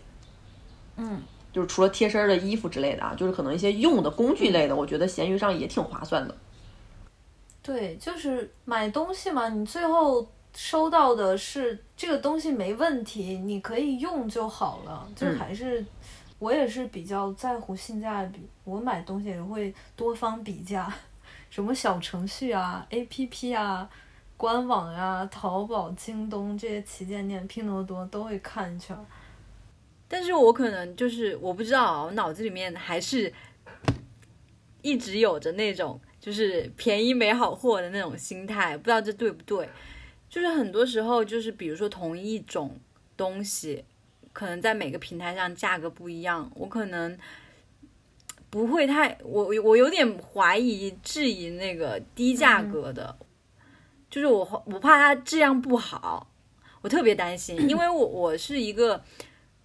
[0.98, 1.22] 嗯，
[1.54, 6.36] 就是除了贴身的衣服之类的啊，就是可能一些用的工具类的，我觉得闲鱼上也挺划算的。
[7.62, 10.28] 对，就是买东西嘛，你最后。
[10.58, 15.06] 收到的是这个东西没问题，你可以用就好了。
[15.14, 15.86] 就还是
[16.40, 20.90] 我也是比较在乎性价比，我买东西也会多方比价，
[21.52, 23.90] 什么小程序啊、APP 啊、
[24.38, 28.98] 官网呀、淘宝、京东这些旗舰店、拼多多都会看一圈。
[30.08, 33.32] 但是我可能就是我不知道，我脑子里面还是
[34.82, 39.68] 一直有着那种就是便宜没好货的那种心态，不知道这对不对。
[40.30, 42.78] 就是很多时候，就是比如说同一种
[43.16, 43.86] 东西，
[44.34, 47.18] 可能在每个平台上价格不一样，我可能
[48.50, 53.16] 不会太我我有点怀疑质疑那个低价格的，
[54.16, 56.26] 就是我我怕它质量不好，
[56.80, 59.04] 我特别担心，因为我我是一个，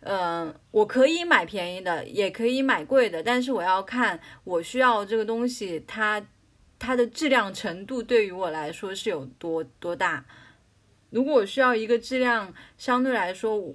[0.01, 6.21] 嗯，我可以买便宜的，也可以买贵的，但是我要看我需要这个东西，它
[6.81, 10.25] 它的质量程度对于我来说是有多多大。
[11.11, 13.73] 如果我需要一个质量相对来说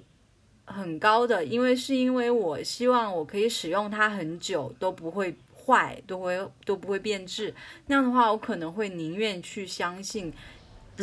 [0.66, 7.54] 很高的，因为是因为我希望我可以使用它很久都不会坏，都会都不会变质，
[7.86, 10.30] 那样的话我可能会宁愿去相信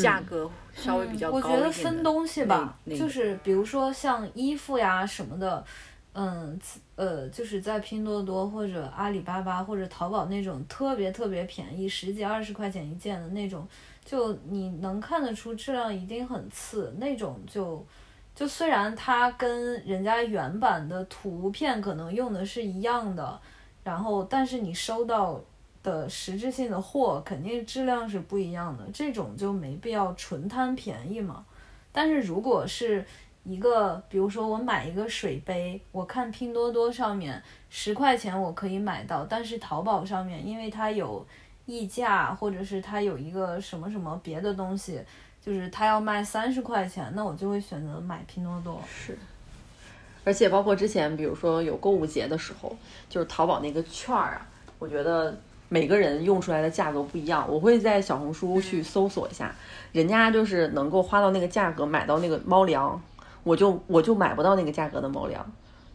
[0.01, 1.53] 价格稍微比较高一点。
[1.53, 5.63] 我觉得分东西吧，就是比如说像衣服呀什么的，
[6.13, 6.59] 嗯
[6.95, 13.67] 呃，就是在拼多多或者阿里巴巴或者淘宝那种特别特别便宜，十几二十块钱一件的那种。
[14.05, 17.83] 就你能看得出质量一定很次，那种就
[18.35, 23.39] 就虽然它跟人家原版的图片可能用的是一样的，
[23.81, 25.41] 然后但是你收到
[25.83, 31.45] 的实质性的货肯定质量是不一样的，这种就没必要纯贪便宜嘛。
[31.91, 33.05] 但是如果是
[33.43, 41.23] 一个，比如说我买一个水杯，我看拼多多上面十块钱我可以买到，但是淘宝上面因为它有。
[41.65, 45.01] 溢价，或者是它有一个什么什么别的东西，
[45.41, 48.81] 就是它要卖三十块钱，那我就会选择买拼多多。
[48.85, 49.17] 是，
[50.25, 52.75] 而且包括之前，比如说有购物节的时候，
[53.07, 54.45] 就是淘宝那个券儿啊，
[54.77, 55.39] 我觉得
[55.73, 57.43] 每个人用出来的价格不一样。
[57.49, 59.51] 我会在小红书去搜索一下，
[59.91, 63.01] 人家就是能够花到那个价格买到那个猫粮，
[63.43, 65.43] 我就我就买不到那个价格的猫粮。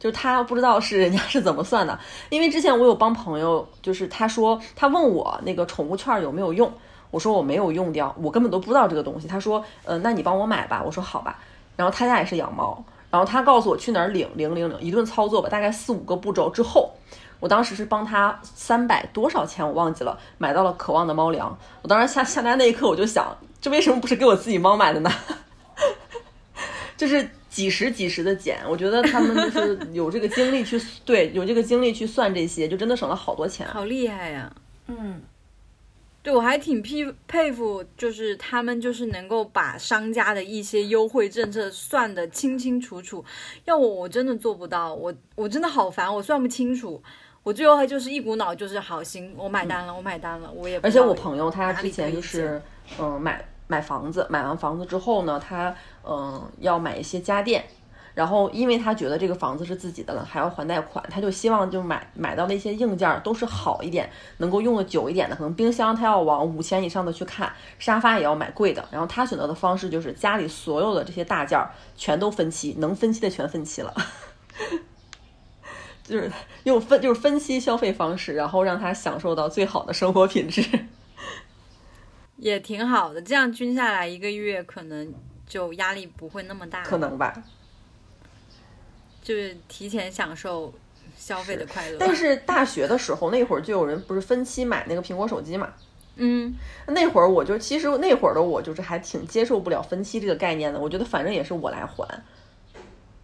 [0.01, 1.97] 就是他不知道是人家是怎么算的，
[2.29, 6.73] 因为之前我有帮朋友，就是他说他问我那个宠物券有没有用，
[7.12, 9.29] 我说我没有用掉，我根本都不知道这个东西。
[9.29, 10.83] 他说，呃，那你帮我买吧。
[10.85, 11.38] 我说好吧。
[11.77, 16.91] 然后他家也是养猫，然后他告诉我去哪儿领，领领领，一顿操作吧，大概四五个步骤之后，
[17.40, 21.57] 我当时是帮他三百多少钱我忘记了，买到了渴望的猫粮。
[21.83, 25.11] 我当时下下单那一刻我就想，这为什么不是给我自己猫买的呢？
[26.96, 33.66] 就是几十几十的减，我觉得他们就是有这个精力去对，有这个精力去算这些，就真的省了好多钱。
[33.68, 34.53] 好厉害呀！
[34.88, 35.22] 嗯，
[36.24, 43.24] 对我还挺佩佩服，就是他们就是能够把商家的一些优惠政策算得清清楚楚。
[43.64, 47.01] 要我我真的做不到，我我真的好烦，我算不清楚。
[47.42, 52.61] 我最后还就是一股脑就是好行，我买单了，我买单了，我也不而且我朋友他之前就是，
[52.98, 57.64] 嗯，买买房子，买完房子之后呢，他嗯要买一些家电，
[58.14, 73.94] 然后因为他觉得这个房子是自己的了，还要还贷款，他就希望就买买到的一些硬件儿都是好一点，能够用的久一点的，可能冰箱他要往五千以上的去看，沙发也要买贵的，然后他选择的方式就是家里所有的这些大件儿全都分期，能分期的全分期了。
[76.09, 76.33] 就是
[76.64, 80.64] 用分就是分期消费方式，然后让他享受到最好的生活品质。
[82.38, 85.12] 也挺好的，这样均下来一个月可能
[85.47, 87.42] 就压力不会那么大，可能吧。
[89.23, 90.73] 就是提前享受
[91.16, 91.97] 消费的快乐。
[91.99, 95.68] 但是大学的时候，那会儿就有人不是分期买那个苹果手机嘛？
[96.16, 96.55] 嗯，
[96.87, 100.81] 那会儿我就其实那会儿的我就是还挺接受不了分期这个概念的。
[100.81, 102.09] 我觉得反正也是我来还。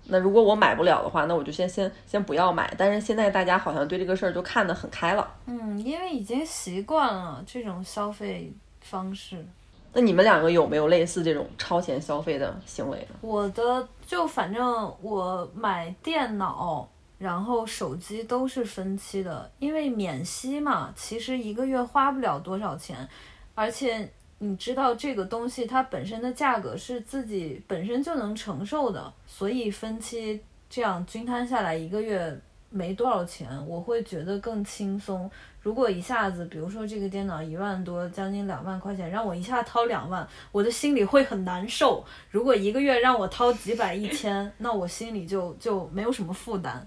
[0.07, 2.73] 那如果我买不了的话，那我就先先先不要买。
[2.77, 5.29] 但是现在大家好像对这个事儿就看得很开了。
[5.47, 9.45] 嗯，因为已经习惯了这种消费方式。
[9.93, 13.17] 那你们两个有没有类似这种超前消费的行为呢？
[13.21, 23.09] 我的就反正我买电脑，然后手机都是分期的，因为免息嘛，其实一个月花不了多少钱，
[23.55, 24.11] 而且
[24.45, 35.31] 你知道这个东西它本身的价格是自己本身就能承受的，所以分期这样均摊下来一个月没多少钱，我会觉得更轻松。
[35.63, 42.05] 如果一下子，比如说这个电脑一万多，将近两万块钱，让我一下掏两万，我的心里会很难受。
[42.31, 46.87] 如果一个月让我掏几百、一千，那我心里就就没有什么负担。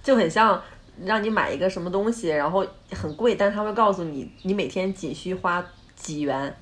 [0.00, 0.62] 就很像
[1.04, 6.54] 让你买一个什么东西，然后很贵，但是他会告诉你，你每天仅需花几元。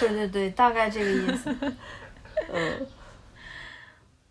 [0.00, 1.54] 对对对，大概这个意思。
[2.52, 2.86] 嗯，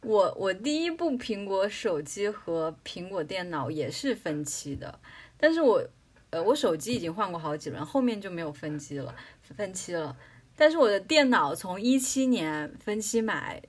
[0.02, 5.00] 我我第一部苹果手机和苹果电脑也是分期的，
[5.38, 5.84] 但是我
[6.32, 9.14] 呃我手机已经换过好几轮，后面就没有分期了，
[9.56, 10.18] 分期了。
[10.56, 13.62] 但是我的电脑从一七年分期买，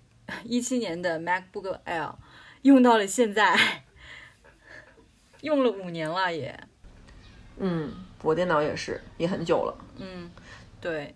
[0.45, 2.15] 一七年的 MacBook Air
[2.63, 3.84] 用到了现在，
[5.45, 6.59] 用了五年了也。
[7.59, 9.79] 嗯，我电脑也是，也很久了。
[9.99, 10.31] 嗯，
[10.81, 11.15] 对。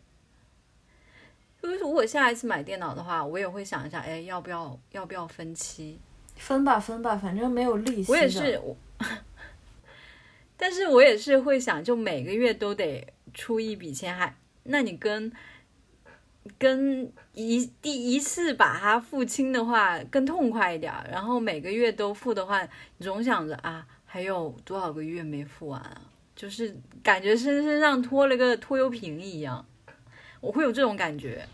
[1.61, 5.99] 就是如果下一次买电脑的话，我也会想一下，哎，要不要要不要分期？
[6.37, 8.13] 分吧分吧，反正没有利息。
[8.13, 8.77] 我也是，我，
[10.57, 15.33] 但是我也是会想，就每个月都得出一笔钱，还那你跟
[16.57, 22.63] 跟一第一次把它付清的话更痛快一点，然后每个月都付的话，
[22.99, 26.01] 你总想着啊，还有多少个月没付完啊？
[26.35, 29.67] 就是感觉身身上拖了个拖油瓶一样，
[30.41, 31.47] 我会有这种感觉。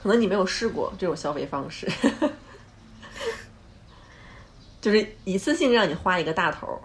[0.00, 1.90] 可能你没有试过这种消费方式，
[4.80, 6.80] 就是一次性让你花一个大头，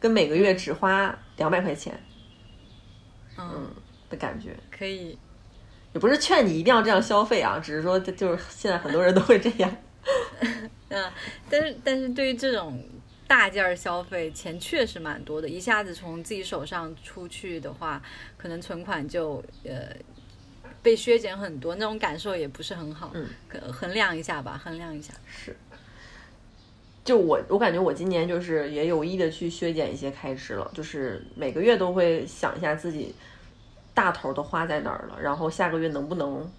[0.00, 1.98] 跟每个月只花两百块钱
[3.38, 3.70] 嗯，
[4.10, 4.54] 的感觉。
[4.70, 5.18] 可以，
[5.94, 9.76] 也不是劝你一定要这样消费啊，只是说就就是现在很多人都会这样。
[10.88, 11.12] 嗯，
[11.48, 12.82] 但是但是对于这种
[13.28, 18.02] 大件儿消费，钱确实蛮多的，一下子从自己手上出去的话，
[18.38, 19.94] 可能存款就呃
[20.82, 23.10] 被削减很多，那种感受也不是很好。
[23.12, 25.12] 嗯，可衡量一下吧，衡量一下。
[25.26, 25.54] 是，
[27.04, 33.14] 就我我感觉我今年就是也有意的去削减一些开支了，就是每个月都会想一下自己
[33.92, 36.50] 大头都花在哪儿了，然后下个月能不能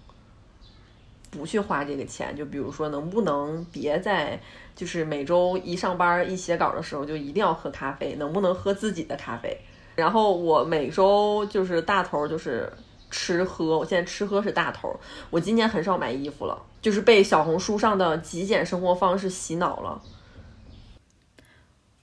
[1.30, 2.36] 不去花这个钱？
[2.36, 4.40] 就比如说能不能别在
[4.80, 9.54] 就是每周一上班一写稿的时候就一定要喝咖啡，能不能喝自己的咖啡？
[9.94, 12.72] 然后我每周就是大头就是
[13.10, 14.98] 吃喝，我现在吃喝是大头。
[15.28, 20.00] 我今年很少买衣服了，就是被小红书上的极简生活方式洗脑了。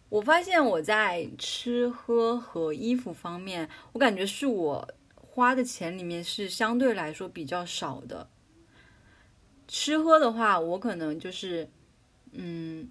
[0.09, 8.28] 我发现我在吃喝和衣服方面，我感觉是我花的钱里面是相对来说比较少的。
[9.67, 11.67] 吃喝的话，我可能就是，
[12.39, 12.88] 嗯，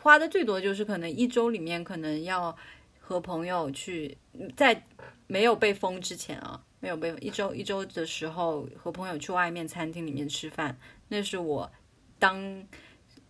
[0.00, 2.56] 花的最多就是可能一周里面可能要
[3.00, 4.16] 和朋友去，
[4.56, 4.86] 在
[5.26, 10.78] 没有被封之前啊，没有被一周一周的时候和朋友去外面餐厅里面吃饭，
[11.08, 11.72] 那是我
[12.20, 12.64] 当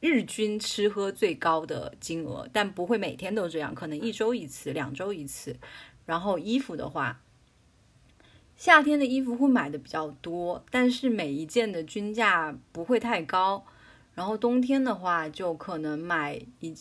[0.01, 5.57] 日均吃喝最高的金额，但不会每天都这样，可能一周一次、两周一次。
[6.05, 7.23] 然后衣服的话，
[8.57, 13.65] 夏天的衣服会买的比较多，但是每一件的均价不会太高。
[14.21, 16.77] 然后冬天的话，就可能买一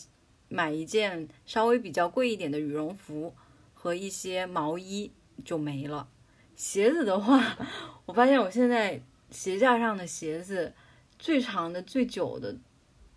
[0.50, 3.34] 买一件稍微比较贵一点的羽绒服
[3.72, 5.10] 和一些毛衣
[5.42, 6.06] 就没了。
[6.54, 7.56] 鞋子的话，
[8.04, 10.74] 我发现我现在鞋架上的鞋子
[11.18, 12.54] 最长的、最久的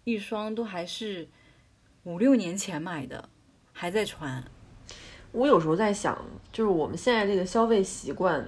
[0.06, 1.28] 一双都还是
[2.04, 3.28] 五六年前买的，
[3.74, 4.42] 还在穿。
[5.34, 6.18] 我有时候在想，
[6.54, 8.48] 就是我们现在这个消费习惯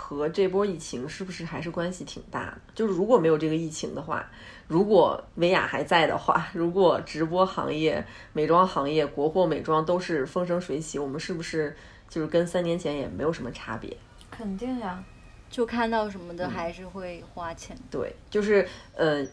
[0.00, 2.58] 和这波疫情是不是还是关系挺大的？
[2.72, 4.24] 就是如果没有这个疫情的话，
[4.68, 11.76] 如果薇娅还在的话， 如果直播行业、美妆行业、国货美妆都是风生水起，我们是不是
[12.08, 13.94] 就是跟三年前也没有什么差别？
[14.30, 15.02] 肯定呀。
[15.50, 17.74] 就看到什么的还是会花钱。
[17.90, 19.26] 对，就是呃，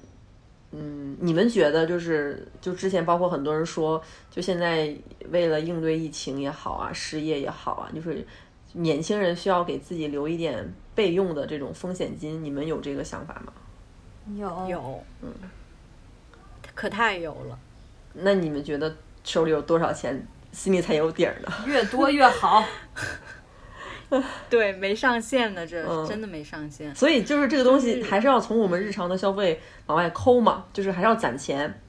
[0.72, 4.02] 嗯，你们觉得就是就之前包括很多人说，
[4.32, 4.96] 就现在
[5.30, 8.26] 为了应对疫情也好啊，失业也好啊，就是
[8.78, 13.54] 年轻人需要给自己留一点备用的这种风险金，你们有这个想法吗？
[14.36, 15.32] 有有，嗯，
[16.74, 17.58] 可太有了。
[18.14, 21.52] 那你们觉得手里有多少钱，心里才有底儿呢？
[21.66, 22.66] 越多越好。
[24.50, 26.94] 对，没上限的，这、嗯真的没上限。
[26.96, 31.82] 所以就是这个东西还是要从我们日常的消费往外抠嘛，就是还是要攒钱。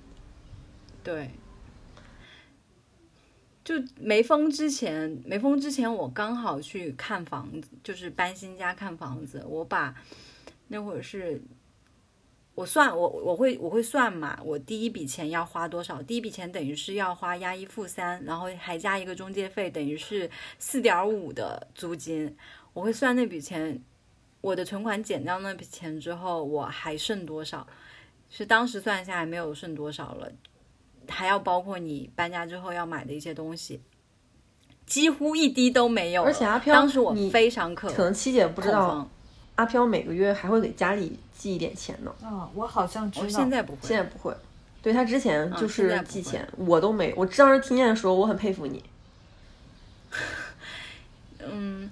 [1.04, 1.30] 对，
[3.66, 9.44] 就没封之前，没封之前，我刚好去看房子，就是搬新家看房子。
[9.44, 9.92] 我把
[10.68, 11.42] 那会儿是，
[12.54, 16.00] 我算我我会我会算嘛，我第一笔钱要花多少？
[16.00, 22.36] 第一笔钱等于是要花押一付三，然后还加一个中介费，等于是四点五的租金。
[22.72, 23.82] 我会算那笔钱，
[24.42, 27.66] 我的存款减掉那笔钱之后，我还剩多少？
[28.30, 30.30] 是当时算下来没有剩多少了，
[31.08, 33.80] 还要包括你搬家之后要买的一些东西，
[34.86, 36.22] 几乎一滴都没有。
[36.22, 39.08] 而且阿飘当时我你非常可可能七姐不知道，
[39.56, 42.14] 阿飘每个月还会给家里寄一点钱呢。
[42.22, 43.28] 啊，我好像知道。
[43.28, 43.78] 现在不会。
[43.82, 44.34] 现在不会，
[44.82, 47.12] 对他之前就是寄钱，我都没。
[47.16, 48.82] 我当时听见的时候，我很佩服你。
[51.48, 51.90] 嗯，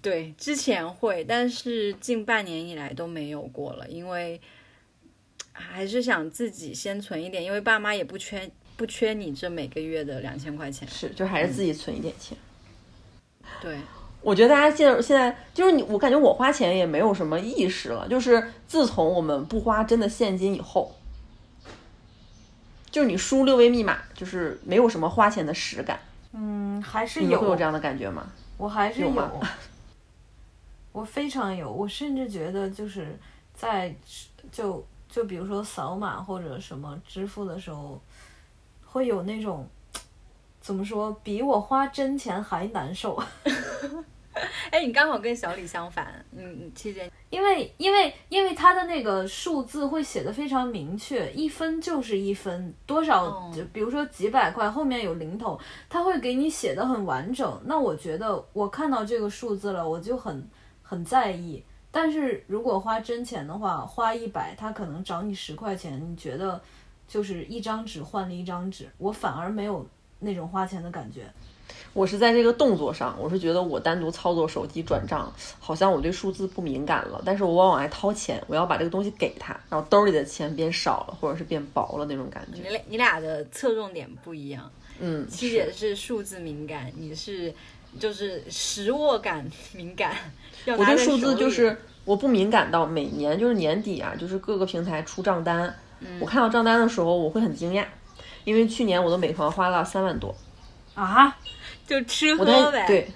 [0.00, 4.40] 对，之前会，但是近半年以来都没有过了，因为
[5.52, 10.86] 还是想自己先存一点，因为爸妈也不缺不缺你这每个月的两千块钱。
[10.88, 12.36] 是，就还是自己存一点钱。
[13.60, 13.78] 对，
[14.22, 18.08] 我觉得大家现在现在就是你，我感觉我花钱也没有什么意识了。
[18.08, 20.94] 就是自从我们不花真的现金以后，
[22.90, 26.00] 就是你输六位密码，就是没有什么花钱的实感。
[26.32, 28.26] 嗯，还是你会有有这，样的感觉吗？
[28.56, 29.40] 我还是有有，
[30.92, 33.18] 我非常有，我甚至觉得就是
[33.54, 33.94] 在
[34.50, 38.00] 就就比如说扫码或者什么支付的时候，
[38.86, 39.68] 会有那种
[40.58, 43.22] 怎么说，比我花真钱还难受。
[44.70, 55.60] 哎，你刚好跟小李相反，嗯嗯，七姐，因为因为因为他的那个数字会写的非常明确，一分就是一分，多少哦就比如说几百块后面有零头，
[55.90, 57.60] 他会给你写的很完整。
[57.66, 60.48] 那我觉得我看到这个数字了，我就很
[60.82, 61.62] 很在意。
[61.92, 66.60] 但是如果花真钱的话，花一百，他可能找你十块钱，你觉得
[67.06, 69.86] 就是一张纸换了一张纸，我反而没有
[70.18, 71.30] 那种花钱的感觉。
[71.92, 75.30] 我是在这个动作上，我是觉得我单独操作手机转账，
[75.60, 82.62] 好像我对数字不敏感了，但是我往往爱掏钱，我要把这个东西给他，然后兜里的钱变少了，或者是变薄了那种感觉。
[82.62, 84.70] 你俩你俩的侧重点不一样。
[85.00, 87.52] 嗯，七姐是数字敏感，你是
[87.98, 90.14] 就是实握感敏感。
[90.78, 97.84] 我对数字就是我不敏感到每年就是年底啊，就是各个平台出账单，嗯我看到账单的时候我会很惊讶，
[98.44, 100.34] 因为去年我的美团花了三万多，
[100.94, 101.36] 啊，
[101.86, 102.86] 就吃喝呗。
[102.86, 103.10] 对，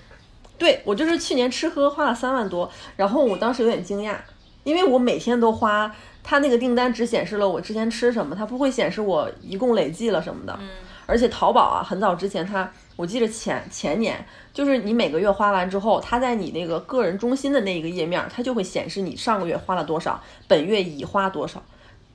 [0.58, 4.16] 对我就是去年吃喝花了三万多，然后我当时有点惊讶，
[4.64, 10.58] 因为我每天都花，它那个订单只显示了我之前吃什么，它不会显示我一共累计了什么的。
[11.06, 21.62] 而且淘宝啊，很早之前它，我记得前前年，就是你每个月花完之后，它在你那个个人中心的那一个页面，它就会显示你上个月花了多少，本月已花多少。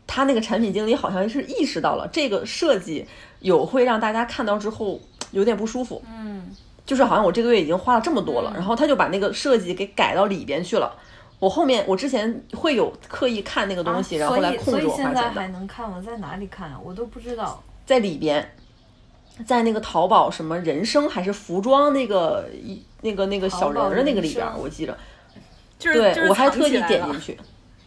[0.08, 3.08] 他那个产品经理好像是意识到了这个设计
[3.40, 5.00] 有会让大家看到之后
[5.32, 6.54] 有点不舒服，嗯，
[6.86, 10.94] 就是好像我这个月已经花了这么多了，然后他就把那个设计给改到里边去了。
[11.40, 16.80] 我后面我之前会有刻意看那个东西，然后来控制我花钱的现在还，能看，我在哪里看啊？
[16.84, 17.64] 我都不知道。
[17.86, 18.54] 在里边，
[19.46, 24.98] 在那个淘宝什么人生还是服装那个一那个那个小人儿的那个里边我记着，
[25.80, 27.38] 就是对就是我还特地藏起来了点进去，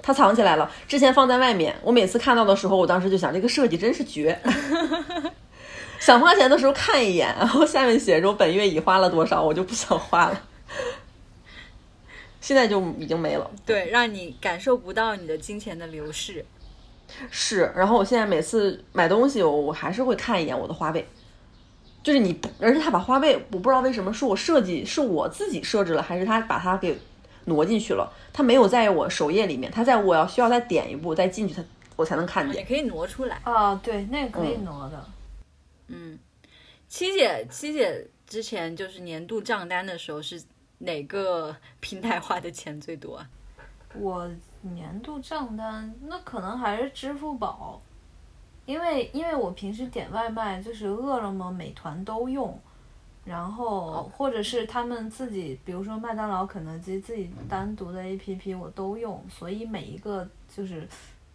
[0.03, 0.71] 它藏起来了。
[0.89, 4.39] 之前放在外面，我每次看到的时候，我当时就想，这个设计真是绝。
[6.01, 10.43] 想花钱的时候看一眼，然后下面写着我本月已花了多少，我就不想花了。
[12.41, 13.51] 现在就已经没了。
[13.65, 16.45] 对，让你感受不到你的金钱的流逝。
[17.31, 21.07] 是，然后我现在每次买东西，我我还是会看一眼我的花呗，
[22.05, 26.97] 就是你不，而且他把花呗，我不知道为什么是我设计，是我自己设置了，还是他把它给
[27.47, 28.13] 挪进去了？
[28.33, 31.65] 他没有在我首页里面，他在我要需要再点一步再进去，他
[31.97, 32.57] 我才能看见。
[32.57, 33.41] 也可以挪出来。
[33.45, 35.05] 啊，对，那个可以挪的。
[35.89, 36.19] 嗯，
[36.89, 40.43] 七姐，七姐之前就是年度账单的时候是
[40.79, 43.27] 哪个平台花的钱最多啊？
[43.97, 44.29] 我
[44.61, 47.81] 年度账单那可能还是支付宝，
[48.67, 52.59] 因为因为我平时点外卖就是饿了么、美团都用，
[53.25, 60.89] 然后或者是他们自己，比如说麦当劳、肯德基自己单独的 APP 我都用，所以每一个就是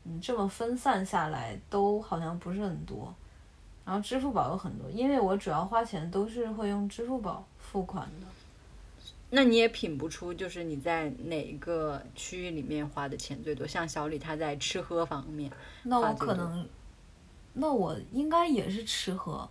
[0.06, 3.14] 嗯这么分散下来都好像不是很多。
[3.86, 8.28] 然后支付宝有很多，因为我主要花钱都是会用支付宝付款的。
[9.32, 13.66] 那你也品不出，就是你在哪一个区域里面花的钱最多？
[13.66, 15.52] 像小李他在吃喝方面，
[15.84, 16.68] 那我可能，
[17.60, 19.50] 那我应该也是吃喝，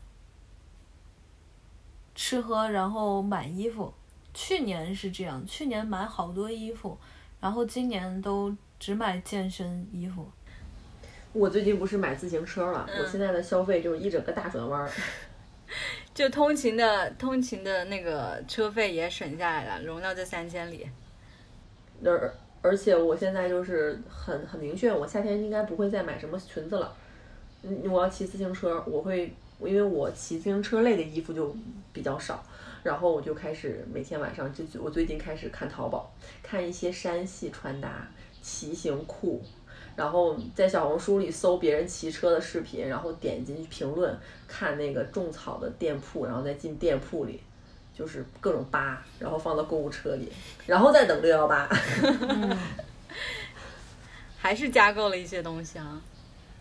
[2.14, 3.92] 吃喝，然后买衣服。
[4.34, 6.96] 去年是这样，去年买好多衣服，
[7.40, 10.30] 然后今年都只买健身衣服。
[11.32, 14.90] 我最近不是买自行车了，嗯我现在的消费就是一整个大转弯儿。
[16.14, 20.88] 就通勤的通勤的那个车费也省下来了，融到这三千里。
[22.04, 26.96] 而而且我现在就是很很明确，我夏天应该不会再买什么裙子了。
[27.62, 31.54] 嗯，我要骑自行车，我会因为我骑自行车类的衣服就
[31.92, 32.42] 比较少，
[32.82, 36.10] 然后我就开始每天晚上就我最近开始看淘宝，
[36.42, 38.06] 看一些山系穿搭、
[38.40, 39.42] 骑行裤，
[39.96, 47.40] 然后在小红书里搜别人骑车的视频，然后点进去评论，看那个种草的店铺，然后再进店铺里。
[47.98, 50.32] 就是各种扒，然后放到购物车里，
[50.68, 51.68] 然后再等六幺八。
[54.38, 56.00] 还是加购了一些东西啊。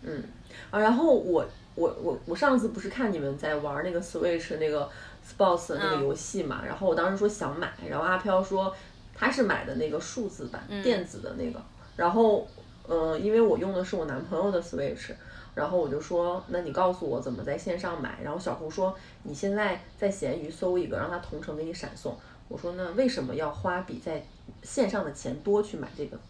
[0.01, 0.23] 嗯，
[0.72, 1.45] 啊，然后我
[1.76, 4.89] 我我我上次不是看你们在玩那个 Switch 那个
[5.26, 8.76] Sports 的那个嗯游戏嘛，然后我当时说想买，然后阿飘说
[9.14, 11.62] 他是买的那个数字版、嗯电子的那个，
[11.95, 12.47] 然后
[12.88, 15.12] 嗯、呃因为我用的是我男朋友的 Switch。
[15.55, 18.20] 然后我就说，那你告诉我怎么在线上买。
[18.24, 22.16] 然后小红说，你现在在闲鱼搜一个，让他同城给你闪送。
[22.47, 24.24] 我说那为什么要花比在
[24.62, 26.22] 线上的钱多去买这个卡？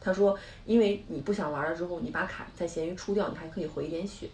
[0.00, 4.28] 他说，因为你不想玩了之后，你把卡在闲鱼出掉，你还可以回一点血。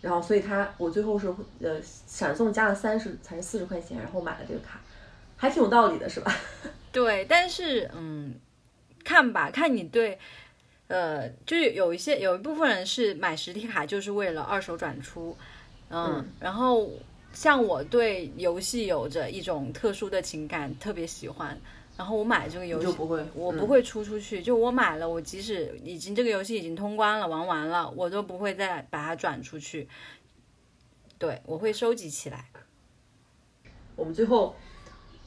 [0.00, 4.80] 然后，所以他我最后是呃闪送加了三十才是四十块钱，然后买了这个卡，
[5.36, 6.34] 还挺有道理的，是吧？
[6.90, 8.34] 对，但是嗯，
[9.04, 10.18] 看吧，看你对，
[10.88, 15.36] 呃，就是有一些有一部分人是买实体卡就是为了二手转出，
[15.90, 16.90] 嗯，嗯然后
[17.32, 21.56] 像我对游戏有着一种特殊的情感，特别喜欢，
[21.96, 29.88] 然后我买这个游戏你就不会，嗯我不会出出去，就我买了，我即使已经这个游戏已经通关了、玩完了，我都不会再把它转出去。
[31.18, 32.46] 对，我会收集起来。
[33.94, 34.56] 我们最后，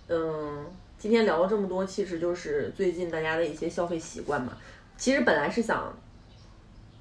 [0.08, 0.66] 嗯，
[0.98, 4.58] 今天聊了这么多，其实就是最近大家的一些消费习惯嘛。
[4.98, 5.96] 其实本来是想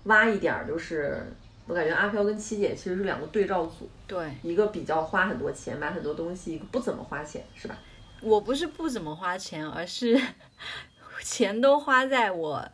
[0.05, 1.27] 挖一点儿，就是
[1.67, 7.79] 我感觉阿飘跟七姐其实是两个对照组，对一个比较花很多钱买很多东西，一个不怎么花钱，是吧？
[8.25, 10.21] 我不是不怎么花钱，而是
[11.23, 12.67] 钱都花在我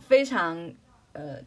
[0.00, 0.72] 非常
[1.12, 1.38] 呃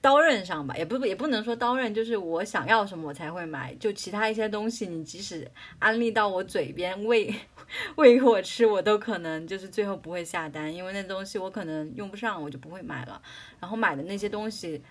[0.00, 3.74] 刀刃上吧，也不也不能说刀刃，就是我想要什么我才会买。
[3.74, 7.34] 就其他一些东西，你即使安利到我嘴边喂
[7.96, 13.20] 喂我吃，我都可能就是最后不会下单，因为那东西我可能用不上，我就不会买了。
[13.60, 14.82] 然后买的那些东西。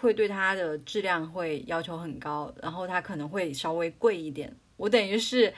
[0.00, 4.54] 会对它的质量会要求很高，然后它可能会稍微贵一点。
[4.76, 5.54] 我等于是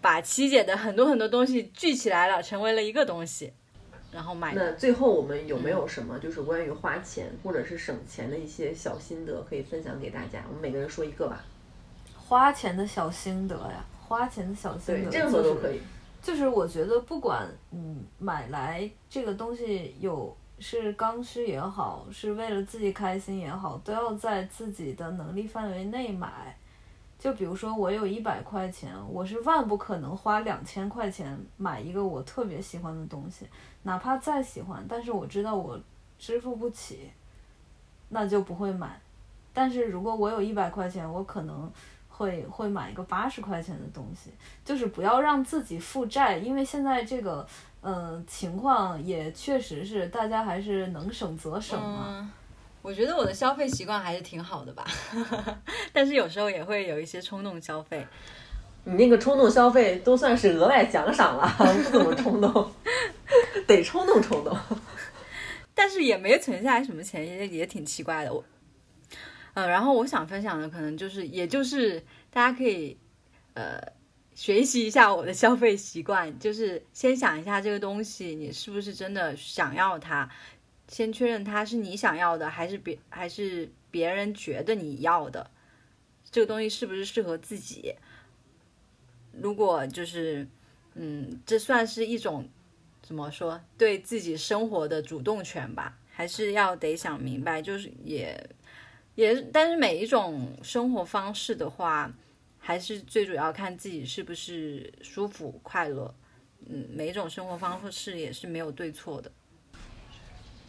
[0.00, 3.52] 把七姐的很多很多东西聚起来了，成为了一个东西。
[4.12, 4.72] 然后买那。
[4.72, 10.42] 最后我们有没有什么就是关于花钱或者是省钱的一些小心得可以分享给大家？
[10.48, 11.44] 我们每个人说一个吧。
[12.16, 15.80] 花钱的小心得呀，花钱的小心，得，任何都可以。
[16.22, 26.56] 就是我觉得不管嗯买来这个东西有是刚需也好，是为了自己开心也好，都要在自己的能力范围内买。
[27.18, 33.46] 就比如说我有一百块钱，我是万不可能花两千块钱买一个我特别喜欢的东西，
[33.82, 35.80] 哪怕再喜欢，但是我知道我
[36.18, 37.10] 支付不起，
[38.10, 39.00] 那就不会买。
[39.54, 41.72] 但是如果我有一百块钱，我可能
[42.08, 44.30] 会会买一个八十块钱的东西，
[44.64, 47.46] 就是不要让自己负债，因为现在这个
[47.80, 52.30] 呃情况也确实是大家还是能省则省嘛。
[52.86, 54.86] 我觉得我的消费习惯还是挺好的吧，
[55.92, 58.06] 但是有时候也会有一些冲动消费。
[58.84, 62.72] 你那个冲动消费都算是额外奖赏了，不怎么冲动，
[63.66, 64.56] 得冲动冲动。
[65.74, 68.32] 但是也没存下来什么钱，也也挺奇怪的。
[68.32, 68.44] 我，
[69.54, 72.96] 呃，然后我想分享的可能就是，也就是大家可以，
[73.54, 73.82] 呃，
[74.36, 80.30] 学习一下我的消费习惯，就是先想一下这个东西你是不是真的想要它，
[80.88, 85.50] 先确认它是你想要的，还是别还是别人觉得你要的，
[86.30, 87.94] 这个东西是不是适合自己。
[89.32, 90.46] 如果就是，
[90.94, 92.48] 嗯，这算是一种
[93.02, 98.48] 怎么说对自己生活的主动权吧，还是要得想明白，就是也
[99.14, 102.12] 也，但是每一种生活方式的话，
[102.58, 106.14] 还是最主要看自己是不是舒服快乐。
[106.68, 109.30] 嗯，每一种生活方式也是没有对错的。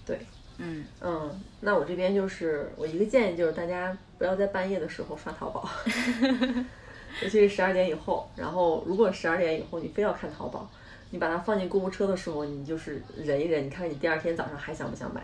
[0.08, 0.20] 对，
[0.58, 5.70] 嗯，嗯，那我这边就是我一个建议，就是大家不要在半夜的时候刷淘宝，
[7.22, 8.28] 尤其是十二点以后。
[8.36, 10.70] 然后，如果十二点以后你非要看淘宝，
[11.10, 15.22] 你把它放进购物车的时候，你就是忍一忍，你看看你第二天早上还想不想买。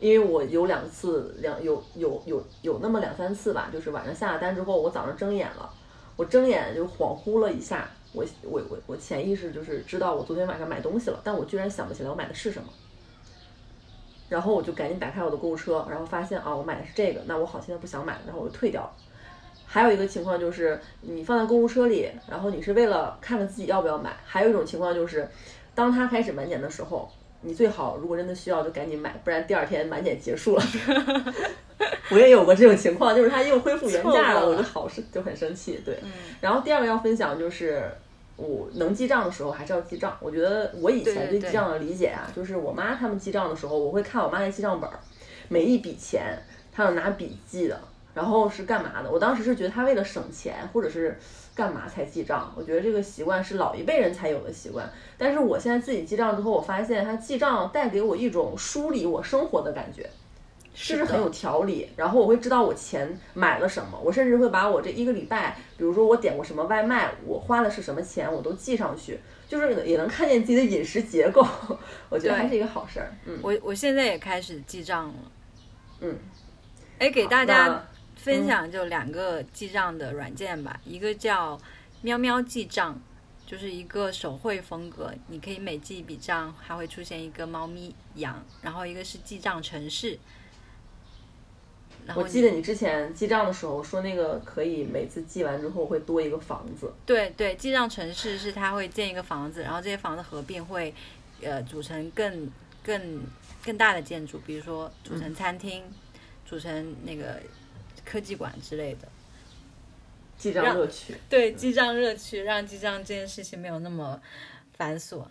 [0.00, 5.70] 因为我有两次，两有有有有那么两三次吧，就是晚上下了单之后，我早上睁眼了，
[6.16, 12.68] 我睁眼就恍惚了一下，我我我我潜意识就是知道我昨天晚上买东西了，但我居然想不起来我买的是什么。
[14.34, 18.90] 然后我就赶紧打开我的购物车，然后发现啊，我买的是这个，那我好，现在不想买了，然后我就退掉了。
[19.64, 24.10] 还有一个情况就是，你放在购物车里，然后你是为了看看自己要不要买。
[24.26, 25.28] 还有一种情况就是，
[25.72, 27.08] 当它开始满减的时候，
[27.42, 30.62] 你最好如果真的需要就赶紧买，不然第二天满减结束了。
[32.10, 35.80] 我也有过这种情况，就是它又恢复原价了，了我就好生就很生气。
[35.84, 35.96] 对，
[36.40, 37.88] 然后第二个要分享就是。
[38.36, 40.16] 我能记账的时候还是要记账。
[40.20, 44.98] 我觉得我以前对记账的理解啊，就是我妈他们记账的时候，我会看我妈那记账本儿，
[45.48, 46.36] 每一笔钱
[46.72, 47.80] 她要拿笔记的，
[48.14, 49.10] 然后是干嘛的。
[49.10, 51.16] 我当时是觉得她为了省钱或者是
[51.54, 54.84] 干嘛才记账，我觉得这个习惯是老一辈人才有的习惯。
[55.16, 60.10] 但是我现在自己记账之后，我发现它记账带给我一种梳理我生活的感觉。
[60.74, 71.46] 就是很有条理，然后我会知道我钱买了什么，我甚至会把我这一个礼拜，比如说我点过什么外卖，我花的是什么钱，我都记上去，就是也能看见自己的饮食结构，
[72.10, 73.14] 我觉得还是一个好事儿。
[73.24, 75.14] 嗯我我现在也开始记账了。
[76.00, 76.18] 嗯，
[76.98, 81.56] 哎，给大家分享就两个记账的软件吧，一个叫
[82.02, 83.00] 喵喵记账，
[83.46, 90.18] 就是一个手绘风格，你可以每记一笔账，还会出现一个猫咪、羊，然后一个是记账城市。
[92.06, 100.94] 然后我记得你之前记账的时候说那个可以每次记完之后会多一个房子，对对，记账城市是它会建一个房子，然后这些房子合并会，
[101.42, 102.50] 呃，组成更
[102.82, 103.20] 更
[103.64, 105.82] 更大的建筑，比如说组成餐厅，
[106.44, 107.40] 组成那个
[108.04, 109.08] 科技馆之类的。
[110.36, 111.14] 记账乐趣。
[111.30, 114.20] 对，记账乐趣，让记账这件事情没有那么
[114.76, 115.24] 繁琐。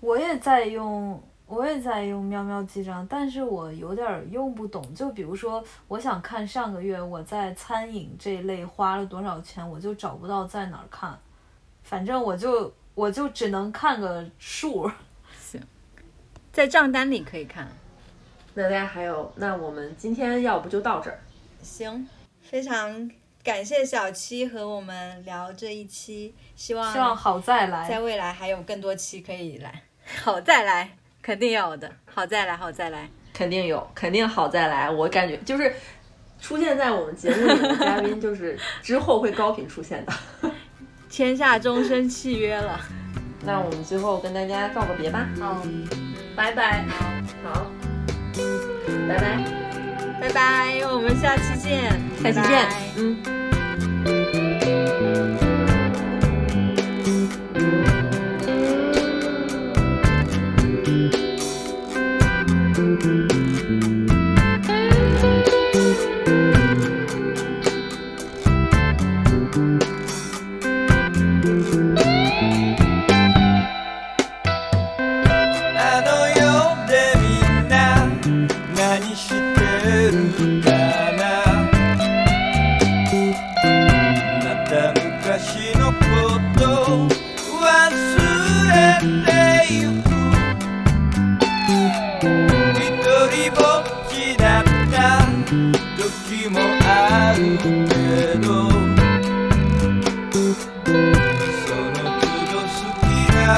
[0.00, 1.22] 我也在用，
[1.52, 4.82] 我也在用喵喵记账，但是我有点儿用不懂。
[4.94, 11.14] 就比如说，我想看上个月我在餐饮这一类花了多少钱，我就找不到在哪儿看。
[11.82, 14.90] 反正我就我就只能看个数。
[15.38, 15.60] 行
[16.50, 17.68] 在账单里可以看。
[18.54, 21.20] 那大家还有，那我们今天要不就到这儿。
[21.60, 22.08] 行，
[22.40, 23.10] 非常
[23.44, 27.86] 感谢小七和我们聊这一期，希望希望好再来。
[27.86, 29.82] 在未来还有更多期可以来。
[30.22, 31.90] 好，再来，肯定有的。
[32.12, 33.08] 好，再来，好，再来。
[33.32, 34.90] 肯定有，肯定好再来。
[34.90, 35.72] 我感觉就是
[36.40, 40.12] 出现在我们节目里的嘉宾， 就是之后会高频出现的。
[41.08, 42.80] 签下终身契约了。
[43.44, 45.28] 那我们最后跟大家告个别吧。
[45.40, 45.62] 好，
[46.36, 46.84] 拜拜。
[47.42, 47.66] 好，
[49.08, 49.44] 拜拜，
[50.20, 51.90] 拜拜，我们下期见。
[52.22, 52.68] 下期见拜拜。
[52.96, 53.16] 嗯。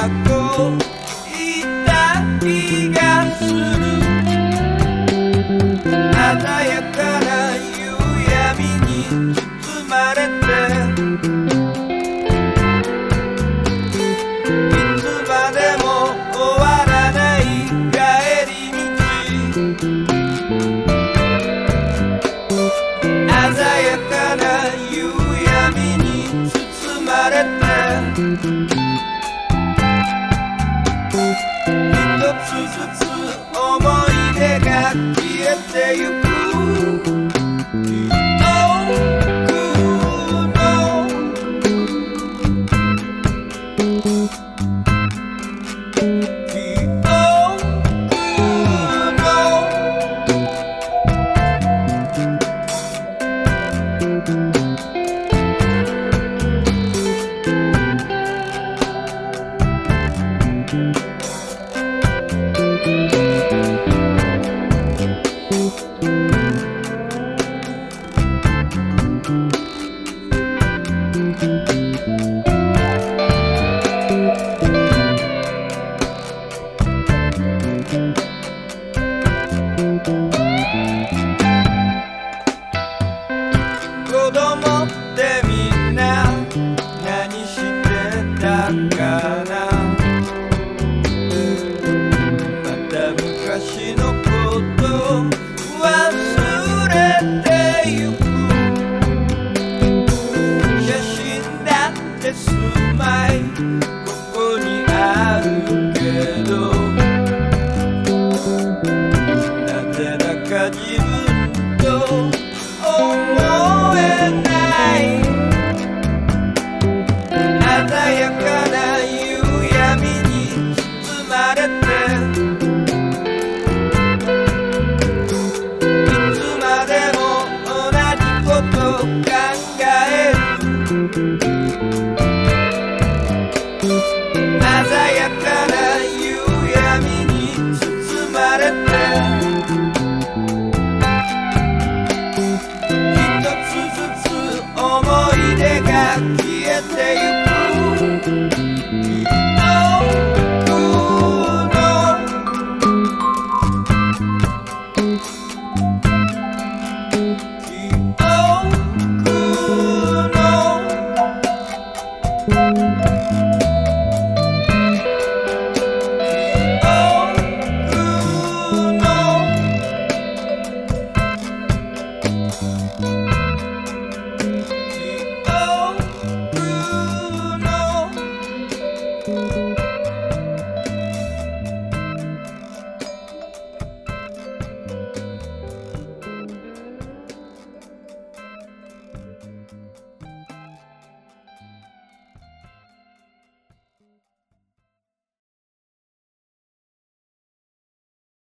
[0.05, 1.03] I go.